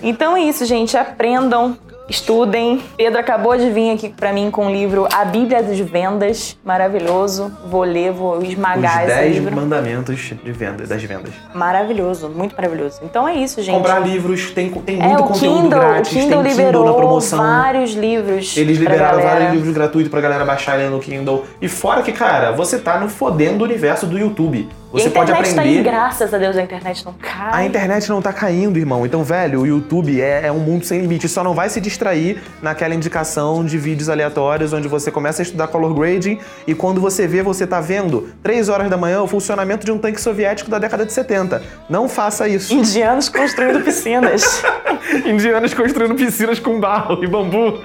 Então 0.00 0.36
é 0.36 0.42
isso, 0.42 0.64
gente. 0.64 0.96
Aprendam 0.96 1.76
Estudem. 2.12 2.78
Pedro 2.94 3.18
acabou 3.18 3.56
de 3.56 3.70
vir 3.70 3.90
aqui 3.90 4.10
para 4.10 4.34
mim 4.34 4.50
com 4.50 4.66
o 4.66 4.70
livro 4.70 5.08
A 5.10 5.24
Bíblia 5.24 5.62
das 5.62 5.78
Vendas, 5.78 6.58
maravilhoso. 6.62 7.50
Vou 7.66 7.82
ler, 7.84 8.12
vou 8.12 8.42
esmagar 8.42 9.04
Os 9.04 9.08
esse 9.08 9.18
10 9.18 9.34
livro. 9.36 9.56
mandamentos 9.56 10.34
de 10.44 10.52
venda, 10.52 10.86
das 10.86 11.02
vendas. 11.02 11.32
Maravilhoso, 11.54 12.28
muito 12.28 12.54
maravilhoso. 12.54 13.00
Então 13.02 13.26
é 13.26 13.34
isso, 13.34 13.62
gente. 13.62 13.74
Comprar 13.74 14.00
livros, 14.00 14.50
tem, 14.50 14.70
tem 14.70 15.00
é, 15.00 15.06
muito 15.06 15.24
conteúdo 15.24 15.62
Kindle, 15.62 15.80
grátis, 15.80 16.12
o 16.12 16.14
Kindle 16.14 16.42
tem 16.42 16.50
liberou 16.50 16.82
Kindle 16.82 16.84
na 16.84 16.92
promoção. 16.92 17.38
vários 17.38 17.94
livros. 17.94 18.56
Eles 18.58 18.76
liberaram 18.76 19.22
vários 19.22 19.52
livros 19.52 19.72
gratuitos 19.72 20.10
pra 20.10 20.20
galera 20.20 20.44
baixarem 20.44 20.90
no 20.90 21.00
Kindle. 21.00 21.46
E 21.62 21.68
fora 21.68 22.02
que, 22.02 22.12
cara, 22.12 22.52
você 22.52 22.78
tá 22.78 23.00
no 23.00 23.08
fodendo 23.08 23.64
universo 23.64 24.06
do 24.06 24.18
YouTube. 24.18 24.68
Você 24.92 25.10
pode 25.10 25.32
aprender. 25.32 25.54
Tá 25.54 25.62
aí, 25.62 25.82
graças 25.82 26.34
a 26.34 26.38
Deus 26.38 26.56
a 26.56 26.62
internet 26.62 27.04
não 27.04 27.14
cai. 27.14 27.50
A 27.52 27.64
internet 27.64 28.08
não 28.10 28.20
tá 28.20 28.32
caindo, 28.32 28.78
irmão. 28.78 29.06
Então, 29.06 29.24
velho, 29.24 29.60
o 29.60 29.66
YouTube 29.66 30.20
é, 30.20 30.46
é 30.46 30.52
um 30.52 30.58
mundo 30.58 30.84
sem 30.84 31.00
limite. 31.00 31.28
Só 31.28 31.42
não 31.42 31.54
vai 31.54 31.70
se 31.70 31.80
distrair 31.80 32.42
naquela 32.60 32.94
indicação 32.94 33.64
de 33.64 33.78
vídeos 33.78 34.10
aleatórios 34.10 34.72
onde 34.72 34.88
você 34.88 35.10
começa 35.10 35.40
a 35.40 35.44
estudar 35.44 35.68
color 35.68 35.94
grading 35.94 36.38
e 36.66 36.74
quando 36.74 37.00
você 37.00 37.26
vê, 37.26 37.42
você 37.42 37.66
tá 37.66 37.80
vendo 37.80 38.28
3 38.42 38.68
horas 38.68 38.90
da 38.90 38.96
manhã 38.96 39.22
o 39.22 39.26
funcionamento 39.26 39.84
de 39.86 39.92
um 39.92 39.98
tanque 39.98 40.20
soviético 40.20 40.70
da 40.70 40.78
década 40.78 41.06
de 41.06 41.12
70. 41.12 41.62
Não 41.88 42.08
faça 42.08 42.46
isso. 42.46 42.74
Indianos 42.74 43.28
construindo 43.28 43.82
piscinas. 43.82 44.62
Indianos 45.24 45.72
construindo 45.72 46.14
piscinas 46.14 46.58
com 46.58 46.78
barro 46.78 47.24
e 47.24 47.26
bambu. 47.26 47.80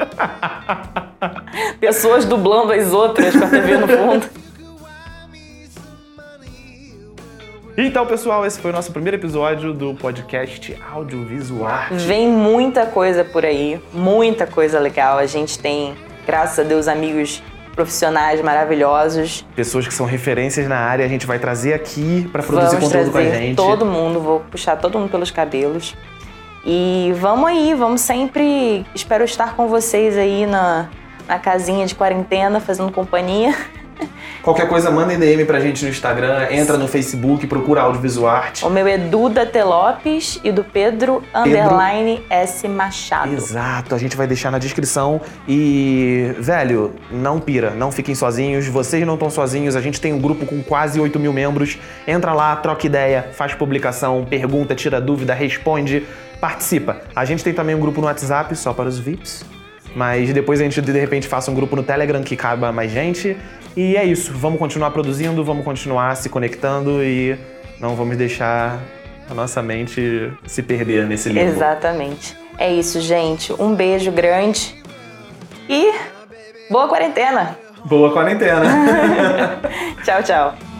Pessoas 1.79 2.25
dublando 2.25 2.73
as 2.73 2.91
outras 2.91 3.35
com 3.35 3.45
a 3.45 3.47
TV 3.47 3.77
no 3.77 3.87
fundo. 3.87 4.27
Então, 7.79 8.07
pessoal, 8.07 8.43
esse 8.43 8.59
foi 8.59 8.71
o 8.71 8.73
nosso 8.73 8.91
primeiro 8.91 9.17
episódio 9.17 9.71
do 9.71 9.93
podcast 9.93 10.75
Audiovisual. 10.91 11.69
Vem 11.91 12.27
muita 12.27 12.87
coisa 12.87 13.23
por 13.23 13.45
aí, 13.45 13.79
muita 13.93 14.47
coisa 14.47 14.79
legal. 14.79 15.19
A 15.19 15.27
gente 15.27 15.59
tem, 15.59 15.93
graças 16.25 16.57
a 16.57 16.67
Deus, 16.67 16.87
amigos 16.87 17.43
profissionais 17.75 18.41
maravilhosos. 18.41 19.45
Pessoas 19.55 19.87
que 19.87 19.93
são 19.93 20.07
referências 20.07 20.67
na 20.67 20.79
área, 20.79 21.05
a 21.05 21.07
gente 21.07 21.27
vai 21.27 21.37
trazer 21.37 21.75
aqui 21.75 22.27
para 22.31 22.41
produzir 22.41 22.77
vamos 22.77 22.85
conteúdo 22.85 23.11
com 23.11 23.17
a 23.19 23.23
gente. 23.23 23.55
Todo 23.55 23.85
mundo, 23.85 24.21
vou 24.21 24.39
puxar 24.39 24.75
todo 24.77 24.97
mundo 24.97 25.11
pelos 25.11 25.29
cabelos. 25.29 25.95
E 26.65 27.13
vamos 27.17 27.47
aí, 27.47 27.75
vamos 27.75 28.01
sempre. 28.01 28.87
Espero 28.95 29.23
estar 29.23 29.55
com 29.55 29.67
vocês 29.67 30.17
aí 30.17 30.47
na, 30.47 30.89
na 31.27 31.37
casinha 31.37 31.85
de 31.85 31.93
quarentena, 31.93 32.59
fazendo 32.59 32.91
companhia. 32.91 33.55
Qualquer 34.41 34.69
coisa, 34.69 34.89
manda 34.89 35.17
DM 35.17 35.43
pra 35.45 35.59
gente 35.59 35.83
no 35.83 35.89
Instagram, 35.89 36.47
entra 36.51 36.77
no 36.77 36.87
Facebook, 36.87 37.45
procura 37.47 37.81
Audiovisual 37.81 38.29
Arte. 38.29 38.65
O 38.65 38.69
meu 38.69 38.87
é 38.87 38.97
Duda 38.97 39.45
T. 39.45 39.61
Lopes 39.63 40.39
e 40.43 40.51
do 40.51 40.63
Pedro, 40.63 41.21
Pedro 41.21 41.49
underline 41.49 42.23
S. 42.29 42.67
Machado. 42.67 43.33
Exato, 43.33 43.93
a 43.93 43.97
gente 43.97 44.15
vai 44.15 44.25
deixar 44.25 44.49
na 44.51 44.57
descrição. 44.57 45.19
E, 45.47 46.33
velho, 46.39 46.93
não 47.11 47.39
pira, 47.39 47.71
não 47.71 47.91
fiquem 47.91 48.15
sozinhos, 48.15 48.67
vocês 48.67 49.05
não 49.05 49.15
estão 49.15 49.29
sozinhos, 49.29 49.75
a 49.75 49.81
gente 49.81 49.99
tem 49.99 50.13
um 50.13 50.19
grupo 50.19 50.45
com 50.45 50.63
quase 50.63 50.99
8 50.99 51.19
mil 51.19 51.33
membros. 51.33 51.77
Entra 52.07 52.33
lá, 52.33 52.55
troca 52.55 52.85
ideia, 52.85 53.29
faz 53.33 53.53
publicação, 53.53 54.25
pergunta, 54.29 54.73
tira 54.75 55.01
dúvida, 55.01 55.33
responde. 55.33 56.05
participa. 56.39 57.01
A 57.15 57.25
gente 57.25 57.43
tem 57.43 57.53
também 57.53 57.75
um 57.75 57.79
grupo 57.79 57.99
no 57.99 58.07
WhatsApp 58.07 58.55
só 58.55 58.73
para 58.73 58.87
os 58.87 58.99
VIPs, 58.99 59.43
mas 59.95 60.31
depois 60.31 60.61
a 60.61 60.63
gente 60.63 60.79
de 60.81 60.91
repente 60.91 61.27
faça 61.27 61.49
um 61.51 61.55
grupo 61.55 61.75
no 61.75 61.83
Telegram 61.83 62.21
que 62.21 62.35
caiba 62.35 62.71
mais 62.71 62.91
gente. 62.91 63.35
E 63.77 63.95
é 63.95 64.03
isso, 64.03 64.33
vamos 64.33 64.57
continuar 64.57 64.89
produzindo, 64.89 65.43
vamos 65.43 65.63
continuar 65.63 66.15
se 66.17 66.29
conectando 66.29 67.03
e 67.03 67.37
não 67.79 67.95
vamos 67.95 68.17
deixar 68.17 68.81
a 69.29 69.35
nossa 69.35 69.61
mente 69.61 70.33
se 70.47 70.63
perder 70.63 71.05
nesse 71.05 71.29
livro. 71.29 71.47
Exatamente. 71.47 72.35
É 72.57 72.73
isso, 72.73 72.99
gente. 72.99 73.53
Um 73.53 73.75
beijo 73.75 74.11
grande 74.11 74.81
e 75.69 75.93
boa 76.71 76.87
quarentena. 76.87 77.55
Boa 77.85 78.11
quarentena. 78.11 78.65
tchau, 80.03 80.23
tchau. 80.23 80.76